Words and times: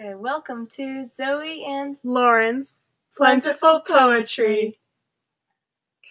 Okay, 0.00 0.14
welcome 0.16 0.66
to 0.72 1.04
Zoe 1.04 1.64
and 1.64 1.98
Lauren's 2.02 2.80
Plentiful 3.16 3.78
Poetry. 3.78 4.80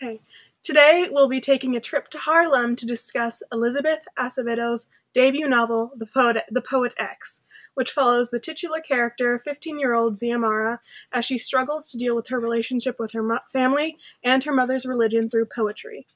Okay, 0.02 0.22
today 0.62 1.10
we'll 1.12 1.28
be 1.28 1.42
taking 1.42 1.76
a 1.76 1.82
trip 1.82 2.08
to 2.12 2.18
Harlem 2.18 2.78
to 2.78 2.86
discuss 2.86 3.44
Elizabeth 3.52 4.08
Acevedo's 4.18 4.88
debut 5.14 5.50
novel, 5.50 5.92
The 5.98 6.06
Poet, 6.06 6.46
the 6.50 6.62
Poet 6.62 6.94
X, 6.98 7.46
which 7.74 7.92
follows 7.92 8.30
the 8.30 8.40
titular 8.40 8.80
character, 8.80 9.38
15 9.44 9.78
year 9.78 9.94
old 9.94 10.14
Xiomara, 10.14 10.80
as 11.12 11.26
she 11.26 11.38
struggles 11.38 11.90
to 11.90 11.98
deal 11.98 12.16
with 12.16 12.30
her 12.30 12.40
relationship 12.40 12.96
with 13.00 13.12
her 13.12 13.22
mo- 13.22 13.40
family 13.52 13.98
and 14.24 14.46
her 14.46 14.54
mother's 14.54 14.86
religion 14.86 15.30
through 15.30 15.48
poetry. 15.54 16.08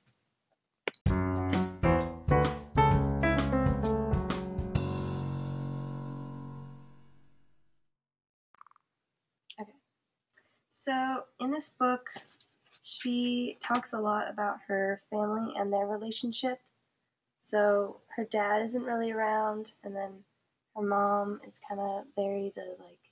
So, 10.88 11.26
in 11.42 11.52
this 11.52 11.68
book, 11.68 12.12
she 12.82 13.58
talks 13.60 13.92
a 13.92 14.00
lot 14.00 14.30
about 14.30 14.60
her 14.70 15.02
family 15.10 15.52
and 15.58 15.74
their 15.74 15.86
relationship. 15.86 16.62
So, 17.40 17.98
her 18.16 18.24
dad 18.24 18.62
isn't 18.62 18.86
really 18.86 19.12
around, 19.12 19.74
and 19.84 19.94
then 19.94 20.24
her 20.78 20.82
mom 20.82 21.42
is 21.46 21.60
kind 21.68 21.82
of 21.82 22.06
very 22.16 22.54
the 22.56 22.78
like 22.80 23.12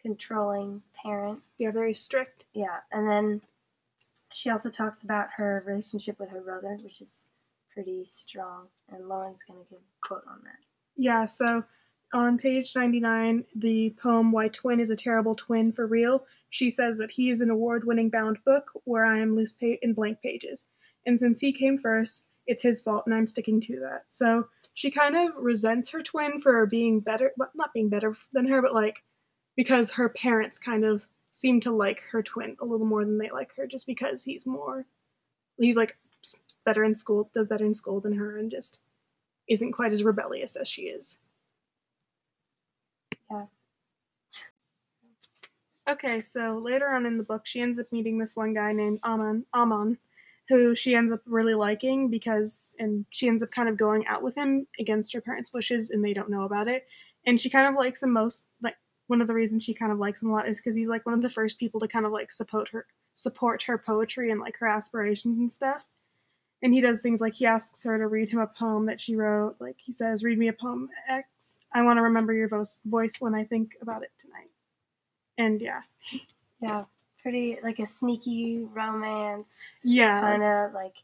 controlling 0.00 0.84
parent. 0.94 1.40
Yeah, 1.58 1.70
very 1.72 1.92
strict. 1.92 2.46
Yeah, 2.54 2.78
and 2.90 3.06
then 3.06 3.42
she 4.32 4.48
also 4.48 4.70
talks 4.70 5.02
about 5.02 5.32
her 5.36 5.62
relationship 5.66 6.18
with 6.18 6.30
her 6.30 6.40
brother, 6.40 6.78
which 6.82 7.02
is 7.02 7.26
pretty 7.74 8.06
strong. 8.06 8.68
And 8.90 9.06
Lauren's 9.06 9.42
gonna 9.42 9.64
give 9.68 9.80
a 9.80 10.06
quote 10.06 10.24
on 10.26 10.40
that. 10.44 10.66
Yeah, 10.96 11.26
so 11.26 11.64
on 12.12 12.38
page 12.38 12.74
99, 12.76 13.44
the 13.56 13.94
poem 14.00 14.32
Why 14.32 14.48
Twin 14.48 14.80
is 14.80 14.90
a 14.90 14.96
Terrible 14.96 15.34
Twin 15.34 15.72
for 15.72 15.86
Real, 15.86 16.24
she 16.50 16.68
says 16.68 16.98
that 16.98 17.10
he 17.10 17.30
is 17.30 17.40
an 17.40 17.50
award 17.50 17.84
winning 17.86 18.10
bound 18.10 18.38
book 18.44 18.70
where 18.84 19.04
I 19.04 19.18
am 19.18 19.34
loose 19.34 19.54
pa- 19.54 19.78
in 19.80 19.94
blank 19.94 20.20
pages. 20.22 20.66
And 21.06 21.18
since 21.18 21.40
he 21.40 21.52
came 21.52 21.78
first, 21.78 22.26
it's 22.46 22.62
his 22.62 22.82
fault 22.82 23.04
and 23.06 23.14
I'm 23.14 23.26
sticking 23.26 23.60
to 23.62 23.80
that. 23.80 24.04
So 24.08 24.48
she 24.74 24.90
kind 24.90 25.16
of 25.16 25.32
resents 25.36 25.90
her 25.90 26.02
twin 26.02 26.40
for 26.40 26.66
being 26.66 27.00
better, 27.00 27.32
not 27.54 27.72
being 27.72 27.88
better 27.88 28.14
than 28.32 28.48
her, 28.48 28.60
but 28.60 28.74
like 28.74 29.02
because 29.56 29.92
her 29.92 30.08
parents 30.08 30.58
kind 30.58 30.84
of 30.84 31.06
seem 31.30 31.60
to 31.60 31.70
like 31.70 32.02
her 32.10 32.22
twin 32.22 32.56
a 32.60 32.64
little 32.64 32.86
more 32.86 33.04
than 33.04 33.18
they 33.18 33.30
like 33.30 33.54
her 33.56 33.66
just 33.66 33.86
because 33.86 34.24
he's 34.24 34.46
more, 34.46 34.86
he's 35.58 35.76
like 35.76 35.96
better 36.64 36.84
in 36.84 36.94
school, 36.94 37.30
does 37.32 37.48
better 37.48 37.64
in 37.64 37.74
school 37.74 38.00
than 38.00 38.14
her 38.14 38.36
and 38.36 38.50
just 38.50 38.80
isn't 39.48 39.72
quite 39.72 39.92
as 39.92 40.04
rebellious 40.04 40.56
as 40.56 40.68
she 40.68 40.82
is. 40.82 41.18
Yeah. 43.30 43.46
Okay, 45.88 46.20
so 46.20 46.58
later 46.58 46.88
on 46.90 47.06
in 47.06 47.18
the 47.18 47.24
book, 47.24 47.44
she 47.44 47.60
ends 47.60 47.78
up 47.78 47.90
meeting 47.90 48.18
this 48.18 48.36
one 48.36 48.54
guy 48.54 48.72
named 48.72 49.00
Aman, 49.02 49.46
Aman, 49.52 49.98
who 50.48 50.74
she 50.74 50.94
ends 50.94 51.10
up 51.10 51.22
really 51.26 51.54
liking 51.54 52.08
because, 52.08 52.76
and 52.78 53.04
she 53.10 53.28
ends 53.28 53.42
up 53.42 53.50
kind 53.50 53.68
of 53.68 53.76
going 53.76 54.06
out 54.06 54.22
with 54.22 54.36
him 54.36 54.66
against 54.78 55.12
her 55.12 55.20
parents' 55.20 55.52
wishes, 55.52 55.90
and 55.90 56.04
they 56.04 56.12
don't 56.14 56.30
know 56.30 56.44
about 56.44 56.68
it. 56.68 56.86
And 57.26 57.40
she 57.40 57.50
kind 57.50 57.66
of 57.66 57.74
likes 57.74 58.02
him 58.02 58.12
most, 58.12 58.46
like 58.62 58.76
one 59.08 59.20
of 59.20 59.26
the 59.26 59.34
reasons 59.34 59.64
she 59.64 59.74
kind 59.74 59.90
of 59.92 59.98
likes 59.98 60.22
him 60.22 60.30
a 60.30 60.32
lot 60.32 60.48
is 60.48 60.58
because 60.58 60.76
he's 60.76 60.88
like 60.88 61.04
one 61.04 61.14
of 61.16 61.22
the 61.22 61.28
first 61.30 61.58
people 61.58 61.80
to 61.80 61.88
kind 61.88 62.06
of 62.06 62.12
like 62.12 62.30
support 62.30 62.68
her, 62.70 62.86
support 63.14 63.64
her 63.64 63.76
poetry 63.78 64.30
and 64.30 64.40
like 64.40 64.56
her 64.58 64.68
aspirations 64.68 65.38
and 65.38 65.50
stuff. 65.52 65.84
And 66.62 66.74
he 66.74 66.80
does 66.80 67.00
things 67.02 67.20
like 67.20 67.34
he 67.34 67.46
asks 67.46 67.84
her 67.84 67.98
to 67.98 68.08
read 68.08 68.30
him 68.30 68.40
a 68.40 68.46
poem 68.46 68.86
that 68.86 69.00
she 69.00 69.16
wrote. 69.16 69.56
Like 69.60 69.78
he 69.80 69.92
says, 69.92 70.24
"Read 70.24 70.38
me 70.38 70.48
a 70.48 70.54
poem 70.54 70.90
X. 71.08 71.60
I 71.72 71.82
want 71.82 71.98
to 71.98 72.02
remember 72.02 72.32
your 72.34 72.48
voice 72.48 73.20
when 73.20 73.34
I 73.34 73.44
think 73.44 73.72
about 73.82 74.04
it 74.04 74.12
tonight." 74.18 74.51
And 75.38 75.60
yeah, 75.60 75.82
Yeah, 76.60 76.84
pretty 77.22 77.58
like 77.62 77.78
a 77.78 77.86
sneaky 77.86 78.64
romance, 78.64 79.76
yeah, 79.82 80.20
kind 80.20 80.42
of 80.42 80.72
like 80.72 80.96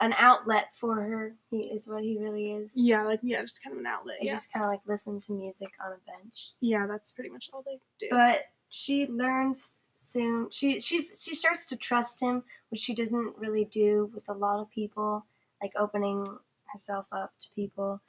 an 0.00 0.12
outlet 0.18 0.74
for 0.74 0.96
her. 0.96 1.34
He 1.50 1.58
is 1.70 1.88
what 1.88 2.02
he 2.02 2.18
really 2.18 2.52
is. 2.52 2.74
yeah, 2.76 3.02
like 3.04 3.20
yeah, 3.22 3.40
just 3.42 3.62
kind 3.62 3.74
of 3.74 3.80
an 3.80 3.86
outlet. 3.86 4.16
They 4.20 4.26
Yeah, 4.26 4.34
just 4.34 4.52
kind 4.52 4.64
of 4.64 4.70
like 4.70 4.80
listen 4.86 5.20
to 5.20 5.32
music 5.32 5.70
on 5.84 5.92
a 5.92 5.98
bench. 6.10 6.50
yeah, 6.60 6.86
that's 6.86 7.12
pretty 7.12 7.30
much 7.30 7.50
all 7.52 7.62
they 7.62 7.78
do. 7.98 8.08
But 8.10 8.46
she 8.68 9.06
learns 9.06 9.78
soon. 9.96 10.50
She 10.50 10.78
she 10.80 11.08
she 11.14 11.34
starts 11.34 11.66
to 11.66 11.76
trust 11.76 12.20
him, 12.20 12.44
which 12.70 12.80
she 12.80 12.94
doesn't 12.94 13.36
really 13.38 13.64
do 13.64 14.10
with 14.14 14.28
a 14.28 14.34
lot 14.34 14.60
of 14.60 14.70
people, 14.70 15.24
like 15.62 15.72
opening 15.76 16.38
herself 16.72 17.06
up 17.12 17.32
to 17.40 17.48
people. 17.54 18.00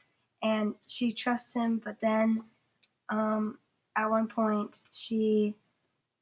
And 0.42 0.76
she 0.88 1.14
trusts 1.14 1.54
him, 1.54 1.82
but 1.84 2.02
then 2.02 2.44
um, 3.10 3.60
at 3.96 4.10
one 4.10 4.28
point 4.28 4.82
she 4.92 5.56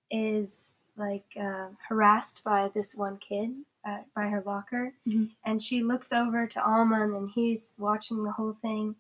is 0.09 0.75
like 0.97 1.25
uh, 1.39 1.69
harassed 1.87 2.43
by 2.43 2.69
this 2.73 2.95
one 2.95 3.17
kid 3.17 3.51
uh, 3.85 3.99
by 4.15 4.27
her 4.27 4.41
locker, 4.45 4.93
Mhm. 5.07 5.31
and 5.43 5.63
she 5.63 5.81
looks 5.81 6.11
over 6.13 6.45
to 6.47 6.63
Aman, 6.63 7.13
and 7.15 7.29
he's 7.31 7.75
watching 7.79 8.23
the 8.23 8.33
whole 8.33 8.53
thing. 8.53 8.95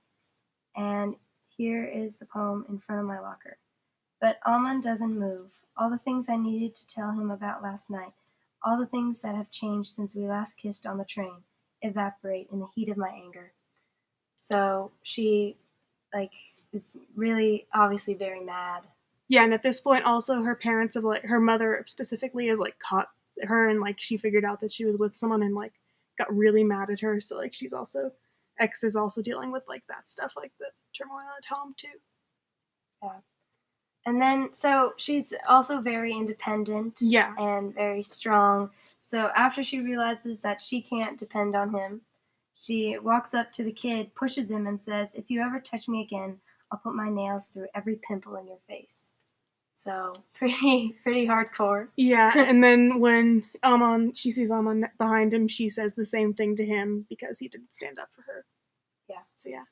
And 0.75 1.15
here 1.49 1.85
is 1.85 2.17
the 2.17 2.25
poem 2.25 2.65
in 2.69 2.79
front 2.79 3.01
of 3.01 3.07
my 3.07 3.19
locker. 3.19 3.57
But 4.19 4.39
Aman 4.45 4.81
doesn't 4.81 5.19
move. 5.19 5.51
All 5.77 5.89
the 5.89 5.97
things 5.97 6.29
I 6.29 6.37
needed 6.37 6.73
to 6.75 6.87
tell 6.87 7.11
him 7.11 7.29
about 7.29 7.61
last 7.61 7.89
night, 7.89 8.13
all 8.63 8.77
the 8.77 8.85
things 8.85 9.21
that 9.21 9.35
have 9.35 9.51
changed 9.51 9.89
since 9.91 10.15
we 10.15 10.27
last 10.27 10.57
kissed 10.57 10.85
on 10.85 10.97
the 10.97 11.05
train, 11.05 11.43
evaporate 11.81 12.49
in 12.51 12.59
the 12.59 12.67
heat 12.73 12.89
of 12.89 12.97
my 12.97 13.09
anger. 13.09 13.53
So 14.35 14.91
she, 15.03 15.57
like, 16.13 16.33
is 16.73 16.95
really 17.15 17.67
obviously 17.73 18.13
very 18.13 18.39
mad. 18.39 18.83
yeah, 19.27 19.43
and 19.43 19.53
at 19.53 19.63
this 19.63 19.81
point, 19.81 20.05
also 20.05 20.41
her 20.43 20.55
parents 20.55 20.95
have 20.95 21.03
like 21.03 21.23
her 21.23 21.39
mother 21.39 21.83
specifically 21.87 22.47
has 22.47 22.59
like 22.59 22.77
caught 22.79 23.09
her 23.43 23.69
and 23.69 23.79
like 23.79 23.99
she 23.99 24.17
figured 24.17 24.45
out 24.45 24.59
that 24.61 24.71
she 24.73 24.85
was 24.85 24.97
with 24.97 25.15
someone 25.15 25.43
and 25.43 25.55
like 25.55 25.73
got 26.17 26.33
really 26.35 26.63
mad 26.63 26.89
at 26.89 26.99
her. 26.99 27.19
So 27.19 27.37
like 27.37 27.53
she's 27.53 27.73
also 27.73 28.11
X 28.59 28.83
is 28.83 28.95
also 28.95 29.21
dealing 29.21 29.51
with 29.51 29.63
like 29.67 29.83
that 29.87 30.07
stuff, 30.07 30.33
like 30.35 30.51
the 30.59 30.67
turmoil 30.93 31.21
at 31.37 31.45
home 31.55 31.73
too. 31.77 31.87
Yeah. 33.03 33.19
And 34.05 34.19
then, 34.19 34.51
so 34.51 34.93
she's 34.97 35.33
also 35.47 35.79
very 35.79 36.11
independent. 36.11 36.97
Yeah, 37.01 37.35
and 37.37 37.73
very 37.73 38.01
strong. 38.01 38.71
So 38.97 39.29
after 39.35 39.63
she 39.63 39.79
realizes 39.79 40.39
that 40.39 40.59
she 40.59 40.81
can't 40.81 41.19
depend 41.19 41.55
on 41.55 41.71
him, 41.71 42.01
she 42.55 42.97
walks 42.97 43.33
up 43.35 43.51
to 43.53 43.63
the 43.63 43.71
kid, 43.71 44.13
pushes 44.15 44.49
him, 44.49 44.65
and 44.65 44.81
says, 44.81 45.13
If 45.13 45.29
you 45.29 45.41
ever 45.41 45.59
touch 45.59 45.87
me 45.87 46.01
again, 46.01 46.39
I'll 46.71 46.79
put 46.79 46.95
my 46.95 47.09
nails 47.09 47.47
through 47.47 47.67
every 47.75 47.95
pimple 47.95 48.35
in 48.37 48.47
your 48.47 48.59
face. 48.67 49.11
So 49.73 50.13
pretty 50.33 50.95
pretty 51.03 51.27
hardcore. 51.27 51.87
yeah. 51.95 52.31
and 52.37 52.63
then 52.63 52.99
when 52.99 53.43
Aman 53.63 54.13
she 54.13 54.31
sees 54.31 54.51
Aman 54.51 54.87
behind 54.97 55.33
him, 55.33 55.47
she 55.47 55.69
says 55.69 55.95
the 55.95 56.05
same 56.05 56.33
thing 56.33 56.55
to 56.57 56.65
him 56.65 57.05
because 57.09 57.39
he 57.39 57.47
didn't 57.47 57.73
stand 57.73 57.99
up 57.99 58.09
for 58.13 58.23
her. 58.23 58.45
Yeah. 59.09 59.23
So 59.35 59.49
yeah. 59.49 59.63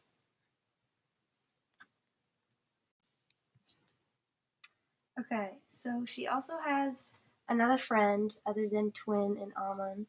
Okay, 5.19 5.49
so 5.67 6.05
she 6.07 6.27
also 6.27 6.53
has 6.65 7.17
another 7.49 7.77
friend 7.77 8.37
other 8.45 8.69
than 8.71 8.91
Twin 8.91 9.37
and 9.41 9.51
Aman, 9.57 10.05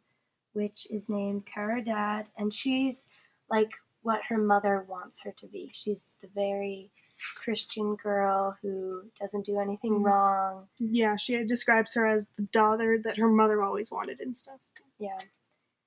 which 0.53 0.87
is 0.89 1.09
named 1.09 1.47
Caridad, 1.47 2.27
and 2.39 2.53
she's 2.53 3.09
like 3.51 3.73
what 4.03 4.23
her 4.29 4.39
mother 4.39 4.85
wants 4.89 5.23
her 5.23 5.33
to 5.33 5.47
be. 5.47 5.69
She's 5.73 6.17
the 6.23 6.29
very 6.29 6.91
Christian 7.37 7.97
girl 7.97 8.57
who 8.63 9.03
doesn't 9.19 9.45
do 9.45 9.59
anything 9.61 10.01
Mhm. 10.01 10.05
wrong. 10.05 10.69
Yeah, 10.79 11.17
she 11.17 11.43
describes 11.45 11.93
her 11.95 12.07
as 12.07 12.29
the 12.31 12.43
daughter 12.43 12.99
that 12.99 13.19
her 13.19 13.29
mother 13.29 13.63
always 13.63 13.91
wanted 13.91 14.21
and 14.21 14.35
stuff. 14.37 14.61
Yeah. 14.99 15.19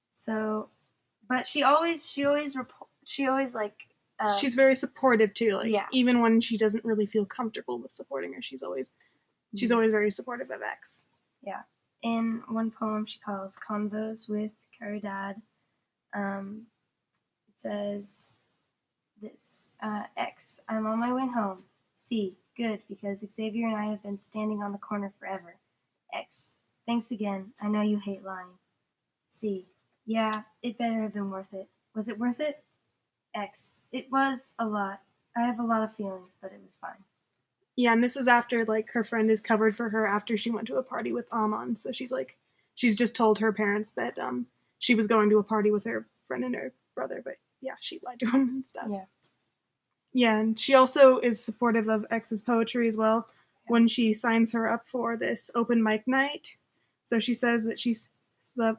So, 0.10 0.70
but 1.28 1.48
she 1.48 1.64
always, 1.64 2.10
she 2.10 2.26
always, 2.26 2.56
she 3.06 3.28
always 3.28 3.56
like. 3.56 3.76
Uh, 4.20 4.38
she's 4.38 4.54
very 4.56 4.76
supportive 4.76 5.34
too. 5.34 5.54
Like 5.54 5.72
yeah. 5.72 5.88
even 5.92 6.22
when 6.22 6.40
she 6.40 6.56
doesn't 6.56 6.86
really 6.86 7.08
feel 7.08 7.26
comfortable 7.26 7.80
with 7.80 7.92
supporting 7.92 8.32
her, 8.34 8.42
she's 8.44 8.62
always 8.62 8.92
she's 9.56 9.72
Mhm. 9.72 9.76
always 9.76 9.92
very 9.92 10.12
supportive 10.12 10.52
of 10.52 10.62
X. 10.62 11.04
Yeah. 11.42 11.64
In 12.04 12.44
one 12.48 12.70
poem 12.70 13.06
she 13.08 13.20
calls 13.20 13.58
Convos 13.58 14.30
with 14.30 14.52
Caridad. 14.80 15.42
Um, 16.14 16.68
says 17.64 18.32
this 19.22 19.70
uh, 19.82 20.04
X, 20.18 20.62
I'm 20.68 20.86
on 20.86 21.00
my 21.00 21.14
way 21.14 21.28
home. 21.34 21.64
C, 21.94 22.36
good, 22.58 22.82
because 22.90 23.26
Xavier 23.28 23.68
and 23.68 23.78
I 23.78 23.86
have 23.86 24.04
been 24.04 24.20
standing 24.20 24.62
on 24.62 24.74
the 24.74 24.78
corner 24.78 25.14
forever. 25.20 25.56
X, 26.14 26.56
thanks 26.86 27.12
again. 27.12 27.54
I 27.62 27.70
know 27.70 27.82
you 27.82 28.00
hate 28.00 28.24
lying. 28.24 28.60
C, 29.26 29.66
yeah, 30.06 30.44
it 30.62 30.78
better 30.78 31.02
have 31.02 31.14
been 31.14 31.32
worth 31.32 31.54
it. 31.54 31.68
Was 31.96 32.10
it 32.10 32.20
worth 32.20 32.40
it? 32.40 32.64
X, 33.34 33.82
it 33.92 34.12
was 34.12 34.54
a 34.60 34.66
lot. 34.66 35.00
I 35.36 35.42
have 35.42 35.60
a 35.60 35.66
lot 35.66 35.84
of 35.84 35.96
feelings, 35.96 36.36
but 36.42 36.52
it 36.52 36.60
was 36.62 36.78
fine. 36.80 37.04
Yeah, 37.76 37.94
and 37.94 38.04
this 38.04 38.18
is 38.18 38.28
after 38.28 38.66
like 38.66 38.92
her 38.92 39.04
friend 39.04 39.32
is 39.32 39.42
covered 39.42 39.76
for 39.76 39.90
her 39.90 40.06
after 40.06 40.38
she 40.38 40.52
went 40.52 40.68
to 40.68 40.76
a 40.76 40.84
party 40.84 41.12
with 41.12 41.32
Aman. 41.32 41.78
So 41.78 41.92
she's 41.92 42.12
like 42.12 42.38
she's 42.76 42.96
just 42.96 43.16
told 43.16 43.40
her 43.40 43.52
parents 43.52 43.92
that 43.94 44.20
um 44.20 44.46
she 44.78 44.94
was 44.94 45.08
going 45.08 45.30
to 45.32 45.40
a 45.40 45.44
party 45.44 45.72
with 45.72 45.86
her 45.86 46.06
friend 46.28 46.44
and 46.44 46.54
her 46.56 46.74
brother, 46.94 47.22
but 47.24 47.38
yeah, 47.64 47.76
she 47.80 48.00
lied 48.04 48.20
to 48.20 48.30
him 48.30 48.50
and 48.50 48.68
stuff. 48.68 48.88
Yeah. 48.90 49.06
Yeah, 50.16 50.38
and 50.38 50.60
she 50.60 50.76
also 50.76 51.18
is 51.20 51.44
supportive 51.44 51.88
of 51.88 52.06
X's 52.12 52.44
poetry 52.44 52.88
as 52.88 52.96
well 52.96 53.28
when 53.68 53.88
she 53.88 54.14
signs 54.14 54.52
her 54.52 54.70
up 54.70 54.86
for 54.86 55.18
this 55.18 55.50
open 55.56 55.82
mic 55.82 56.08
night. 56.08 56.58
So 57.04 57.20
she 57.20 57.34
says 57.34 57.64
that 57.64 57.80
she's 57.80 58.10
the 58.56 58.78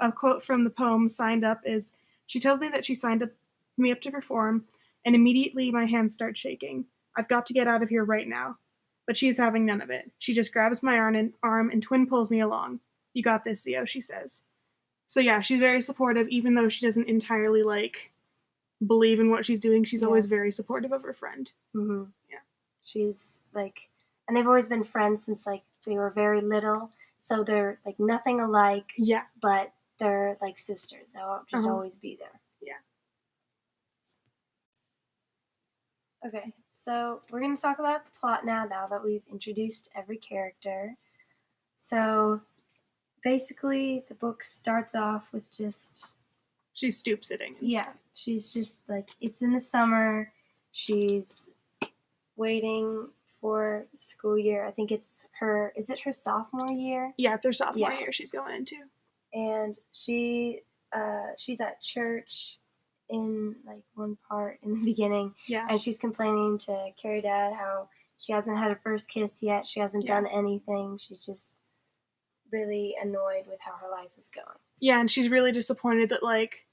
a 0.00 0.12
quote 0.12 0.44
from 0.44 0.64
the 0.64 0.70
poem 0.70 1.08
signed 1.08 1.44
up 1.44 1.62
is 1.64 1.94
she 2.26 2.38
tells 2.38 2.60
me 2.60 2.68
that 2.68 2.84
she 2.84 2.94
signed 2.94 3.22
up 3.22 3.30
me 3.78 3.90
up 3.90 4.00
to 4.02 4.10
perform 4.10 4.64
and 5.04 5.14
immediately 5.14 5.70
my 5.70 5.86
hands 5.86 6.14
start 6.14 6.36
shaking. 6.36 6.84
I've 7.16 7.28
got 7.28 7.46
to 7.46 7.54
get 7.54 7.66
out 7.66 7.82
of 7.82 7.88
here 7.88 8.04
right 8.04 8.28
now. 8.28 8.58
But 9.06 9.16
she's 9.16 9.38
having 9.38 9.64
none 9.64 9.80
of 9.80 9.88
it. 9.88 10.10
She 10.18 10.34
just 10.34 10.52
grabs 10.52 10.82
my 10.82 10.98
arm 10.98 11.14
and, 11.16 11.32
arm 11.42 11.70
and 11.70 11.82
twin 11.82 12.06
pulls 12.06 12.30
me 12.30 12.40
along. 12.40 12.80
You 13.14 13.22
got 13.22 13.42
this, 13.42 13.62
Zio, 13.62 13.86
she 13.86 14.02
says. 14.02 14.42
So 15.06 15.20
yeah, 15.20 15.40
she's 15.40 15.60
very 15.60 15.80
supportive, 15.80 16.28
even 16.28 16.54
though 16.54 16.68
she 16.68 16.84
doesn't 16.84 17.08
entirely 17.08 17.62
like 17.62 18.12
believe 18.86 19.20
in 19.20 19.30
what 19.30 19.44
she's 19.44 19.60
doing. 19.60 19.84
She's 19.84 20.02
Yeah. 20.02 20.06
always 20.08 20.26
very 20.26 20.50
supportive 20.52 20.92
of 20.92 21.02
her 21.02 21.12
friend. 21.12 21.50
Mm-hmm. 21.74 22.04
Yeah. 22.30 22.38
She's 22.82 23.42
like, 23.54 23.88
and 24.26 24.36
they've 24.36 24.46
always 24.46 24.68
been 24.68 24.84
friends 24.84 25.24
since 25.24 25.46
like 25.46 25.62
they 25.84 25.96
were 25.96 26.10
very 26.10 26.40
little. 26.40 26.92
So 27.18 27.42
they're 27.42 27.80
like 27.84 27.98
nothing 27.98 28.40
alike, 28.40 28.92
Yeah. 28.96 29.24
but 29.40 29.72
they're 29.98 30.36
like 30.40 30.56
sisters. 30.58 31.12
They'll 31.12 31.44
just 31.50 31.66
Uh-huh. 31.66 31.74
always 31.74 31.96
be 31.96 32.14
there. 32.16 32.40
Yeah. 32.60 32.78
Okay, 36.26 36.52
so 36.70 37.22
we're 37.30 37.40
going 37.40 37.54
to 37.54 37.62
talk 37.62 37.78
about 37.78 38.04
the 38.04 38.10
plot 38.10 38.44
now, 38.44 38.64
now 38.64 38.86
that 38.88 39.02
we've 39.04 39.26
introduced 39.30 39.88
every 39.94 40.16
character. 40.18 40.96
So 41.76 42.40
basically, 43.22 44.04
the 44.08 44.14
book 44.14 44.42
starts 44.42 44.94
off 44.96 45.32
with 45.32 45.48
just 45.50 46.16
She's 46.78 46.96
stoop 46.96 47.24
sitting. 47.24 47.56
yeah, 47.60 47.82
stuff. 47.82 47.94
she's 48.14 48.52
just 48.52 48.88
like 48.88 49.08
it's 49.20 49.42
in 49.42 49.52
the 49.52 49.58
summer. 49.60 50.32
She's 50.70 51.50
waiting 52.36 53.08
for 53.40 53.86
school 53.96 54.38
year. 54.38 54.64
I 54.64 54.70
think 54.70 54.92
it's 54.92 55.26
her. 55.40 55.72
Is 55.76 55.90
it 55.90 56.00
her 56.00 56.12
sophomore 56.12 56.70
year? 56.70 57.14
Yeah, 57.16 57.34
it's 57.34 57.46
her 57.46 57.52
sophomore 57.52 57.90
Yeah. 57.92 57.98
year 57.98 58.12
she's 58.12 58.30
going 58.30 58.54
into. 58.54 58.76
And 59.32 59.76
she, 59.92 60.60
uh, 60.92 61.32
she's 61.36 61.60
at 61.60 61.82
church 61.82 62.58
in 63.08 63.56
like 63.66 63.82
one 63.94 64.16
part 64.28 64.58
in 64.62 64.70
the 64.78 64.84
beginning, 64.92 65.34
Yeah. 65.48 65.66
and 65.68 65.80
she's 65.80 65.98
complaining 65.98 66.58
to 66.58 66.90
Caridad 67.02 67.56
how 67.56 67.88
she 68.18 68.32
hasn't 68.32 68.56
had 68.58 68.68
her 68.70 68.80
first 68.84 69.08
kiss 69.08 69.42
yet. 69.42 69.66
She 69.66 69.80
hasn't 69.80 70.04
Yeah. 70.06 70.20
done 70.20 70.26
anything. 70.28 70.96
She's 70.96 71.24
just 71.26 71.56
really 72.52 72.94
annoyed 73.02 73.46
with 73.48 73.60
how 73.60 73.72
her 73.76 73.90
life 73.90 74.10
is 74.16 74.28
going. 74.34 74.46
Yeah, 74.80 75.00
and 75.00 75.10
she's 75.10 75.28
really 75.28 75.52
disappointed 75.52 76.08
that 76.10 76.22
like 76.22 76.66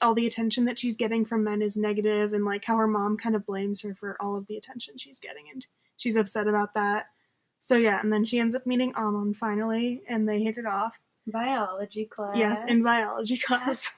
all 0.00 0.14
the 0.14 0.26
attention 0.26 0.64
that 0.64 0.78
she's 0.78 0.96
getting 0.96 1.24
from 1.24 1.44
men 1.44 1.60
is 1.60 1.76
negative 1.76 2.32
and 2.32 2.44
like 2.44 2.64
how 2.64 2.76
her 2.76 2.86
mom 2.86 3.16
kind 3.16 3.34
of 3.34 3.44
blames 3.44 3.82
her 3.82 3.94
for 3.94 4.16
all 4.20 4.36
of 4.36 4.46
the 4.46 4.56
attention 4.56 4.96
she's 4.96 5.18
getting 5.18 5.44
and 5.52 5.66
she's 5.96 6.16
upset 6.16 6.48
about 6.48 6.74
that. 6.74 7.06
So 7.58 7.76
yeah, 7.76 8.00
and 8.00 8.12
then 8.12 8.24
she 8.24 8.38
ends 8.38 8.54
up 8.54 8.66
meeting 8.66 8.94
Aman 8.94 9.34
finally 9.34 10.02
and 10.08 10.28
they 10.28 10.42
hit 10.42 10.58
it 10.58 10.66
off. 10.66 10.98
Biology 11.26 12.04
class. 12.04 12.36
Yes, 12.36 12.64
in 12.64 12.84
biology 12.84 13.36
class. 13.44 13.90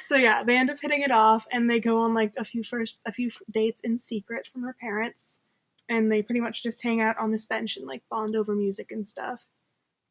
so 0.00 0.16
yeah, 0.16 0.42
they 0.42 0.56
end 0.56 0.70
up 0.70 0.78
hitting 0.80 1.02
it 1.02 1.10
off 1.10 1.46
and 1.52 1.68
they 1.68 1.78
go 1.78 2.00
on 2.00 2.14
like 2.14 2.32
a 2.36 2.44
few 2.44 2.62
first 2.64 3.02
a 3.06 3.12
few 3.12 3.30
dates 3.50 3.82
in 3.82 3.98
secret 3.98 4.48
from 4.50 4.62
her 4.62 4.74
parents 4.80 5.40
and 5.88 6.10
they 6.10 6.22
pretty 6.22 6.40
much 6.40 6.62
just 6.62 6.82
hang 6.82 7.00
out 7.00 7.18
on 7.18 7.30
this 7.30 7.46
bench 7.46 7.76
and 7.76 7.86
like 7.86 8.02
bond 8.10 8.34
over 8.34 8.54
music 8.54 8.90
and 8.90 9.06
stuff. 9.06 9.46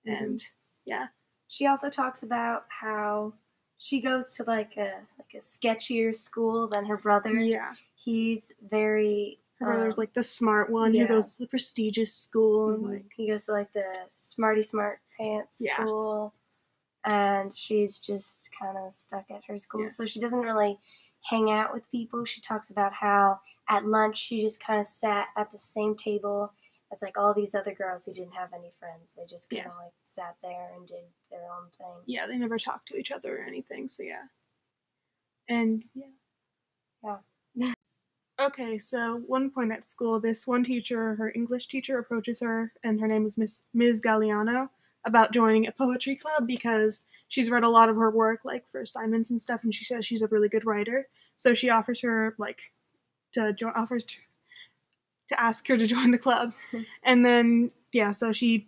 Mhm. 0.08 0.22
And 0.22 0.44
yeah. 0.86 1.08
She 1.48 1.66
also 1.66 1.90
talks 1.90 2.24
about 2.24 2.66
how 2.70 3.34
she 3.82 4.00
goes 4.00 4.32
to 4.36 4.44
like 4.44 4.78
a 4.78 4.92
like 5.18 5.34
a 5.34 5.38
sketchier 5.38 6.16
school 6.16 6.68
than 6.68 6.86
her 6.86 6.98
brother. 6.98 7.34
Yeah. 7.34 7.74
He's 7.96 8.54
very 8.70 9.40
Her 9.60 9.66
brother's 9.66 9.98
um, 9.98 10.04
like 10.04 10.14
the 10.14 10.22
smart 10.22 10.70
one 10.70 10.94
yeah. 10.94 11.02
who 11.02 11.08
goes 11.08 11.34
to 11.34 11.40
the 11.40 11.48
prestigious 11.48 12.14
school 12.14 12.76
and 12.76 12.84
mhm. 12.84 12.92
like 12.92 13.12
he 13.18 13.28
goes 13.28 13.48
to 13.48 13.54
like 13.54 13.74
the 13.74 13.86
smarty 14.14 14.62
smart 14.62 15.00
pants 15.20 15.58
Yeah. 15.60 15.78
school 15.78 16.34
and 17.06 17.56
she's 17.56 17.98
just 17.98 18.52
kind 18.58 18.78
of 18.78 18.94
stuck 18.94 19.26
at 19.32 19.46
her 19.48 19.58
school 19.58 19.82
Yeah. 19.82 19.88
so 19.88 20.06
she 20.06 20.20
doesn't 20.20 20.42
really 20.42 20.78
hang 21.24 21.50
out 21.50 21.74
with 21.74 21.90
people 21.90 22.24
she 22.24 22.40
talks 22.40 22.70
about 22.70 22.94
how 22.94 23.40
at 23.68 23.86
lunch 23.86 24.18
she 24.18 24.42
just 24.42 24.64
kind 24.64 24.80
of 24.80 24.86
sat 24.86 25.30
at 25.36 25.52
the 25.52 25.58
same 25.58 25.96
table 25.96 26.54
as 26.92 27.02
like 27.02 27.18
all 27.18 27.34
these 27.34 27.56
other 27.56 27.74
girls 27.74 28.06
who 28.06 28.14
didn't 28.14 28.34
have 28.34 28.50
any 28.54 28.72
friends 28.80 29.14
they 29.16 29.26
just 29.26 29.50
kind 29.50 29.66
of 29.66 29.74
like 29.78 29.94
sat 30.06 30.36
there 30.42 30.70
and 30.76 30.88
did 30.88 31.04
their 31.30 31.44
own 31.44 31.70
thing 31.78 32.02
yeah, 32.06 32.28
they 32.28 32.38
never 32.38 32.58
talked 32.58 32.88
to 32.90 32.98
each 32.98 33.12
other 33.12 33.38
or 33.38 33.44
anything, 33.44 33.88
so 33.88 34.04
yeah. 34.04 34.24
And 35.48 35.84
yeah. 35.94 37.18
Yeah. 37.56 37.74
okay, 38.42 38.78
so 38.78 39.22
one 39.28 39.50
point 39.50 39.72
at 39.72 39.90
school, 39.90 40.20
this 40.20 40.46
one 40.46 40.64
teacher, 40.64 41.16
her 41.16 41.32
English 41.34 41.68
teacher, 41.68 41.98
approaches 41.98 42.42
her, 42.42 42.74
and 42.84 43.00
her 43.00 43.08
name 43.08 43.26
is 43.26 43.38
Miss 43.38 43.64
Ms. 43.74 44.02
Galiano, 44.02 44.70
about 45.06 45.34
joining 45.34 45.68
a 45.68 45.72
poetry 45.72 46.16
club 46.16 46.46
because 46.46 47.06
she's 47.28 47.50
read 47.50 47.64
a 47.64 47.70
lot 47.70 47.90
of 47.90 47.96
her 47.96 48.12
work, 48.12 48.42
like 48.44 48.68
for 48.70 48.82
assignments 48.82 49.30
and 49.30 49.42
stuff, 49.42 49.64
and 49.64 49.74
she 49.74 49.84
says 49.84 50.06
she's 50.06 50.22
a 50.22 50.28
really 50.28 50.50
good 50.50 50.66
writer. 50.66 51.08
So 51.38 51.54
she 51.54 51.70
offers 51.70 52.02
her, 52.02 52.36
like, 52.38 52.72
to 53.34 53.54
join, 53.54 53.72
offers 53.76 54.06
to, 54.06 54.16
to 55.32 55.42
ask 55.42 55.68
her 55.68 55.78
to 55.78 55.88
join 55.96 56.12
the 56.12 56.18
club, 56.18 56.54
and 57.04 57.26
then 57.26 57.72
yeah, 57.92 58.12
so 58.12 58.32
she 58.32 58.68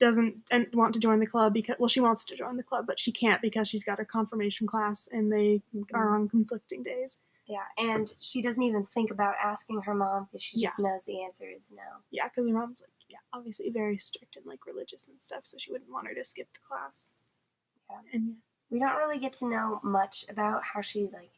doesn't 0.00 0.34
and 0.50 0.66
want 0.72 0.94
to 0.94 0.98
join 0.98 1.20
the 1.20 1.26
club 1.26 1.52
because 1.52 1.76
well 1.78 1.86
she 1.86 2.00
wants 2.00 2.24
to 2.24 2.34
join 2.34 2.56
the 2.56 2.62
club 2.62 2.86
but 2.86 2.98
she 2.98 3.12
can't 3.12 3.42
because 3.42 3.68
she's 3.68 3.84
got 3.84 3.98
her 3.98 4.04
confirmation 4.04 4.66
class 4.66 5.08
and 5.12 5.30
they 5.30 5.60
are 5.92 6.06
mm-hmm. 6.06 6.14
on 6.22 6.28
conflicting 6.28 6.82
days. 6.82 7.20
Yeah 7.46 7.64
and 7.76 8.12
she 8.18 8.40
doesn't 8.40 8.62
even 8.62 8.86
think 8.86 9.10
about 9.10 9.34
asking 9.42 9.82
her 9.82 9.94
mom 9.94 10.26
because 10.30 10.42
she 10.42 10.58
just 10.58 10.80
knows 10.80 11.04
the 11.04 11.22
answer 11.22 11.44
is 11.54 11.70
no. 11.70 11.82
Yeah 12.10 12.28
because 12.28 12.46
her 12.48 12.54
mom's 12.54 12.80
like 12.80 12.90
yeah 13.10 13.18
obviously 13.32 13.70
very 13.70 13.98
strict 13.98 14.36
and 14.36 14.46
like 14.46 14.66
religious 14.66 15.06
and 15.06 15.20
stuff 15.20 15.42
so 15.44 15.58
she 15.58 15.70
wouldn't 15.70 15.92
want 15.92 16.08
her 16.08 16.14
to 16.14 16.24
skip 16.24 16.48
the 16.54 16.60
class. 16.66 17.12
Yeah. 17.90 17.98
and 18.14 18.26
yeah. 18.26 18.34
we 18.70 18.78
don't 18.78 18.96
really 18.96 19.18
get 19.18 19.34
to 19.34 19.50
know 19.50 19.80
much 19.84 20.24
about 20.30 20.62
how 20.72 20.80
she 20.80 21.10
like 21.12 21.32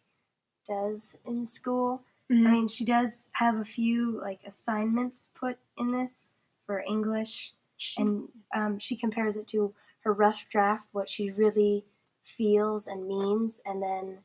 does 0.65 1.17
in 1.27 1.45
school 1.45 2.05
yeah 2.33 2.39
Mhm. 2.39 2.47
I 2.49 2.51
mean, 2.53 2.69
she 2.69 2.85
does 2.85 3.31
have 3.35 3.57
a 3.57 3.65
few 3.65 4.21
like 4.21 4.41
assignments 4.45 5.31
put 5.35 5.59
in 5.77 5.89
this 5.89 6.35
for 6.67 6.81
English, 6.81 7.53
She- 7.77 8.01
and 8.03 8.29
um, 8.55 8.79
she 8.79 8.97
compares 8.97 9.37
it 9.37 9.47
to 9.49 9.75
her 10.01 10.13
rough 10.13 10.49
draft, 10.49 10.89
what 10.93 11.09
she 11.11 11.31
really 11.31 11.85
feels 12.25 12.87
and 12.87 13.07
means, 13.07 13.61
and 13.67 13.83
then 13.83 14.25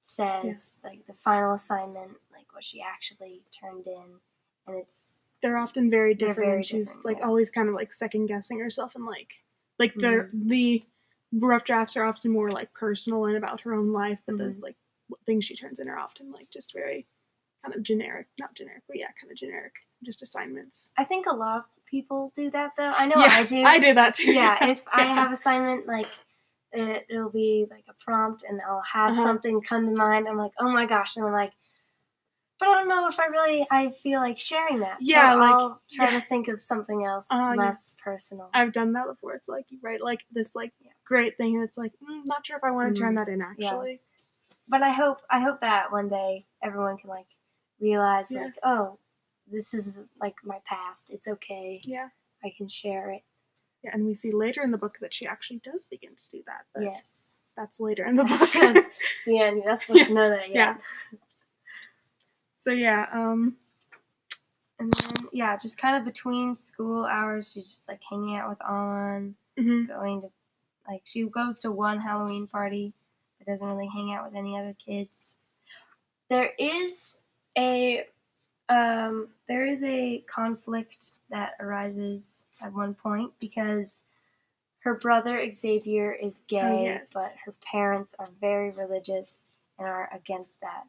says 0.00 0.78
like 0.84 1.06
the 1.06 1.14
final 1.14 1.52
assignment, 1.54 2.18
like 2.32 2.52
what 2.52 2.64
she 2.64 2.80
actually 2.80 3.42
turned 3.50 3.86
in, 3.86 4.20
and 4.66 4.76
it's 4.76 5.20
they're 5.42 5.56
often 5.58 5.90
very 5.90 6.14
different 6.14 6.36
very 6.50 6.62
she's 6.62 6.88
different, 6.96 7.04
like 7.06 7.18
yeah. 7.18 7.26
always 7.26 7.50
kind 7.50 7.68
of 7.68 7.74
like 7.74 7.92
second 7.92 8.26
guessing 8.26 8.58
herself 8.58 8.94
and 8.94 9.04
like 9.06 9.42
like 9.78 9.94
the 9.94 10.28
Mm-hmm. 10.28 10.48
the 10.48 10.84
rough 11.32 11.64
drafts 11.64 11.96
are 11.96 12.04
often 12.04 12.30
more 12.30 12.50
like 12.50 12.72
personal 12.72 13.26
and 13.26 13.36
about 13.36 13.60
her 13.62 13.74
own 13.74 13.92
life 13.92 14.22
but 14.26 14.38
those 14.38 14.56
Mhm. 14.56 14.62
like 14.62 14.76
things 15.26 15.44
she 15.44 15.54
turns 15.56 15.78
in 15.80 15.88
are 15.88 15.98
often 15.98 16.32
like 16.32 16.48
just 16.50 16.72
very 16.72 17.06
kind 17.66 17.76
of 17.76 17.82
generic 17.82 18.26
not 18.38 18.54
generic 18.54 18.82
but 18.88 18.96
yeah 18.96 19.08
kind 19.20 19.30
of 19.30 19.36
generic 19.36 19.72
just 20.04 20.22
assignments 20.22 20.92
I 20.96 21.04
think 21.04 21.26
a 21.26 21.34
lot 21.34 21.58
of 21.58 21.64
people 21.90 22.32
do 22.34 22.50
that 22.50 22.72
though. 22.76 22.92
I 22.92 23.06
know 23.06 23.16
yeah 23.18 23.28
I 23.30 23.44
do. 23.44 23.62
i 23.66 23.78
do 23.78 23.94
that 23.94 24.14
too 24.14 24.32
yeah, 24.32 24.56
if 24.72 24.82
I 24.92 25.02
have 25.02 25.32
assignment 25.32 25.86
like 25.86 26.06
it, 26.72 27.06
it'll 27.08 27.30
be 27.30 27.66
like 27.70 27.84
a 27.88 27.94
prompt 28.04 28.44
and 28.48 28.60
I'll 28.68 28.82
have 28.92 29.10
Uh-huh. 29.12 29.22
something 29.22 29.60
come 29.62 29.92
to 29.92 29.98
mind. 29.98 30.28
I'm 30.28 30.36
like, 30.36 30.52
oh 30.58 30.68
my 30.70 30.84
gosh, 30.84 31.16
and 31.16 31.24
I'm 31.24 31.32
like, 31.32 31.52
but 32.58 32.68
I 32.68 32.74
don't 32.74 32.88
know 32.88 33.06
if 33.08 33.18
I 33.20 33.26
really 33.26 33.66
I 33.70 33.90
feel 33.92 34.20
like 34.20 34.38
sharing 34.38 34.80
that. 34.80 34.98
Yeah, 35.00 35.32
so 35.32 35.38
like- 35.38 35.54
I'll 35.54 35.80
try 35.90 36.10
yeah. 36.12 36.20
to 36.20 36.26
think 36.28 36.48
of 36.48 36.60
something 36.60 37.04
else 37.04 37.28
Uh, 37.30 37.36
yeah. 37.36 37.54
less 37.56 37.94
personal. 38.02 38.50
I've 38.52 38.72
done 38.72 38.92
that 38.94 39.06
before. 39.06 39.34
It's 39.34 39.48
like 39.48 39.66
you 39.70 39.78
write 39.82 40.02
like 40.02 40.24
this 40.32 40.54
like 40.56 40.72
Yeah. 40.84 40.90
great 41.04 41.36
thing, 41.36 41.54
and 41.54 41.64
it's 41.64 41.78
like 41.78 41.92
mm, 42.02 42.22
not 42.26 42.44
sure 42.46 42.56
if 42.56 42.64
I 42.64 42.70
want 42.72 42.94
to 42.94 43.00
turn 43.00 43.12
Mhm. 43.12 43.16
that 43.16 43.28
in 43.28 43.40
actually. 43.42 44.00
but 44.68 44.82
I 44.82 44.90
hope 44.90 45.18
I 45.30 45.40
hope 45.40 45.60
that 45.60 45.92
one 45.92 46.08
day 46.08 46.46
everyone 46.62 46.98
can 46.98 47.08
like 47.10 47.28
realize 47.80 48.30
Yeah. 48.30 48.44
like, 48.44 48.58
oh, 48.62 48.98
this 49.50 49.74
is 49.74 50.08
like 50.20 50.36
my 50.44 50.58
past. 50.64 51.10
It's 51.12 51.28
okay. 51.28 51.80
Yeah. 51.84 52.08
I 52.44 52.52
can 52.56 52.68
share 52.68 53.10
it. 53.10 53.22
yeah, 53.82 53.90
and 53.94 54.04
we 54.06 54.14
see 54.14 54.30
later 54.32 54.62
in 54.62 54.70
the 54.70 54.78
book 54.78 54.98
that 55.00 55.14
she 55.14 55.26
actually 55.26 55.60
does 55.60 55.84
begin 55.86 56.10
to 56.16 56.28
do 56.30 56.42
that. 56.46 56.64
But 56.74 56.84
yes. 56.84 57.38
that's 57.56 57.78
later 57.80 58.04
in 58.04 58.14
the 58.16 58.24
book. 58.24 58.38
That's. 58.52 58.88
The 59.26 59.40
end. 59.40 59.58
You're 59.58 59.66
not 59.68 59.80
supposed 59.80 60.00
Yeah. 60.00 60.06
to 60.06 60.14
know 60.14 60.30
that 60.30 60.48
yet. 60.48 60.54
Yeah. 60.54 60.76
so 62.54 62.72
yeah, 62.72 63.06
um, 63.12 63.56
And 64.78 64.92
then 64.92 65.28
yeah, 65.32 65.56
just 65.56 65.78
kind 65.78 65.96
of 65.96 66.04
between 66.04 66.56
school 66.56 67.04
hours, 67.04 67.52
she's 67.52 67.66
just 67.66 67.88
like 67.88 68.00
hanging 68.08 68.36
out 68.36 68.48
with 68.50 68.60
On, 68.62 69.34
mhm. 69.58 69.88
going 69.88 70.22
to 70.22 70.30
like 70.88 71.02
she 71.04 71.22
goes 71.24 71.58
to 71.60 71.72
one 71.72 72.00
Halloween 72.00 72.46
party, 72.46 72.92
but 73.38 73.46
doesn't 73.46 73.66
really 73.66 73.88
hang 73.92 74.12
out 74.14 74.24
with 74.26 74.34
any 74.36 74.58
other 74.58 74.74
kids. 74.84 75.36
There 76.28 76.52
is 76.58 77.22
a 77.58 78.04
um, 78.68 79.28
there 79.48 79.64
is 79.66 79.84
a 79.84 80.24
conflict 80.26 81.20
that 81.30 81.52
arises 81.60 82.46
at 82.60 82.72
one 82.72 82.94
point 82.94 83.32
because 83.38 84.02
her 84.80 84.94
brother 84.94 85.50
Xavier 85.52 86.12
is 86.12 86.42
gay, 86.48 86.60
Oh, 86.62 86.82
yes. 86.82 87.12
but 87.14 87.32
her 87.44 87.54
parents 87.62 88.14
are 88.18 88.26
very 88.40 88.70
religious 88.72 89.46
and 89.78 89.86
are 89.86 90.08
against 90.12 90.60
that. 90.62 90.84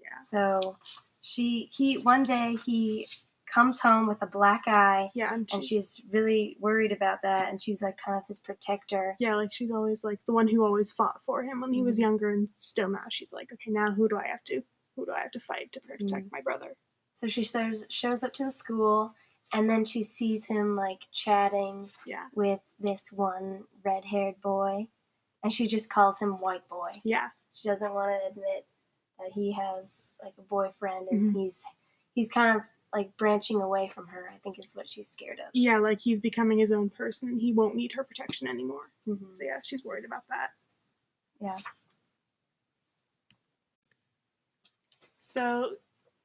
Yeah. 0.00 0.16
So 0.18 0.76
she 1.20 1.68
he 1.72 1.96
one 1.98 2.22
day 2.22 2.56
he 2.64 3.06
comes 3.52 3.80
home 3.80 4.06
with 4.06 4.20
a 4.22 4.26
black 4.26 4.62
eye 4.66 5.10
Yeah, 5.14 5.32
and 5.32 5.48
she's, 5.50 5.54
and 5.54 5.64
she's 5.64 6.00
really 6.10 6.56
worried 6.60 6.92
about 6.92 7.22
that 7.22 7.48
and 7.48 7.60
she's 7.60 7.80
like 7.82 7.96
kind 7.96 8.16
of 8.18 8.26
his 8.26 8.38
protector. 8.38 9.16
yeah, 9.18 9.34
like 9.36 9.52
she's 9.52 9.70
always 9.70 10.04
like 10.04 10.20
the 10.26 10.32
one 10.34 10.48
who 10.48 10.64
always 10.64 10.92
fought 10.92 11.22
for 11.24 11.42
him 11.42 11.60
when 11.62 11.72
he 11.72 11.82
was 11.82 11.98
Mhm. 11.98 12.02
younger, 12.02 12.30
and 12.30 12.48
still 12.58 12.88
now 12.88 13.04
she's 13.10 13.32
like, 13.32 13.50
okay, 13.52 13.70
now 13.70 13.90
who 13.92 14.08
do 14.08 14.16
I 14.18 14.26
have 14.28 14.44
to 14.44 14.62
who 14.98 15.06
do 15.06 15.12
I 15.12 15.20
have 15.20 15.30
to 15.30 15.40
fight 15.40 15.70
to 15.72 15.80
protect 15.80 16.26
Mhm. 16.26 16.32
my 16.32 16.40
brother? 16.40 16.76
So 17.14 17.28
she 17.28 17.42
shows 17.44 17.84
shows 17.88 18.22
up 18.24 18.32
to 18.34 18.44
the 18.44 18.50
school 18.50 19.14
and 19.52 19.70
then 19.70 19.84
she 19.84 20.02
sees 20.02 20.46
him 20.46 20.74
like 20.76 21.06
chatting 21.12 21.90
Yeah, 22.04 22.28
with 22.34 22.60
this 22.80 23.12
one 23.12 23.64
red-haired 23.84 24.40
boy 24.40 24.88
and 25.42 25.52
she 25.52 25.68
just 25.68 25.88
calls 25.88 26.18
him 26.18 26.40
white 26.40 26.68
boy. 26.68 26.90
yeah, 27.04 27.30
She 27.52 27.68
doesn't 27.68 27.94
want 27.94 28.10
to 28.20 28.26
admit 28.28 28.66
that 29.18 29.32
he 29.32 29.52
has 29.52 30.12
like 30.22 30.34
a 30.38 30.42
boyfriend 30.42 31.08
and 31.08 31.34
Mhm. 31.34 31.40
he's 31.42 31.64
he's 32.14 32.28
kind 32.30 32.56
of 32.56 32.62
like 32.92 33.16
branching 33.16 33.60
away 33.60 33.88
from 33.88 34.08
her. 34.08 34.28
I 34.30 34.38
think 34.38 34.58
is 34.58 34.74
what 34.74 34.88
she's 34.88 35.08
scared 35.08 35.38
of. 35.38 35.50
yeah. 35.54 35.78
Like 35.78 36.00
he's 36.00 36.20
becoming 36.20 36.58
his 36.58 36.72
own 36.72 36.90
person. 36.90 37.38
He 37.38 37.52
won't 37.52 37.76
need 37.76 37.92
her 37.92 38.02
protection 38.02 38.48
anymore. 38.48 38.90
Mhm. 39.06 39.32
So 39.32 39.44
yeah, 39.44 39.60
she's 39.62 39.84
worried 39.84 40.04
about 40.04 40.26
that. 40.28 40.50
Yeah. 41.40 41.56
So 45.28 45.72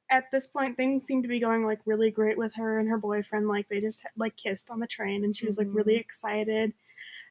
at 0.09 0.31
this 0.31 0.47
point, 0.47 0.77
things 0.77 1.03
seem 1.03 1.21
to 1.23 1.27
be 1.27 1.39
going 1.39 1.65
like 1.65 1.79
really 1.85 2.09
great 2.09 2.37
with 2.37 2.55
her 2.55 2.79
and 2.79 2.87
her 2.87 2.97
boyfriend. 2.97 3.47
Like 3.47 3.67
they 3.67 3.81
just 3.81 4.05
like 4.15 4.35
kissed 4.37 4.71
on 4.71 4.79
the 4.79 4.87
train, 4.87 5.23
and 5.25 5.35
she 5.35 5.45
was 5.45 5.57
like 5.57 5.67
really 5.71 5.95
Mhm. 5.95 5.99
excited. 5.99 6.73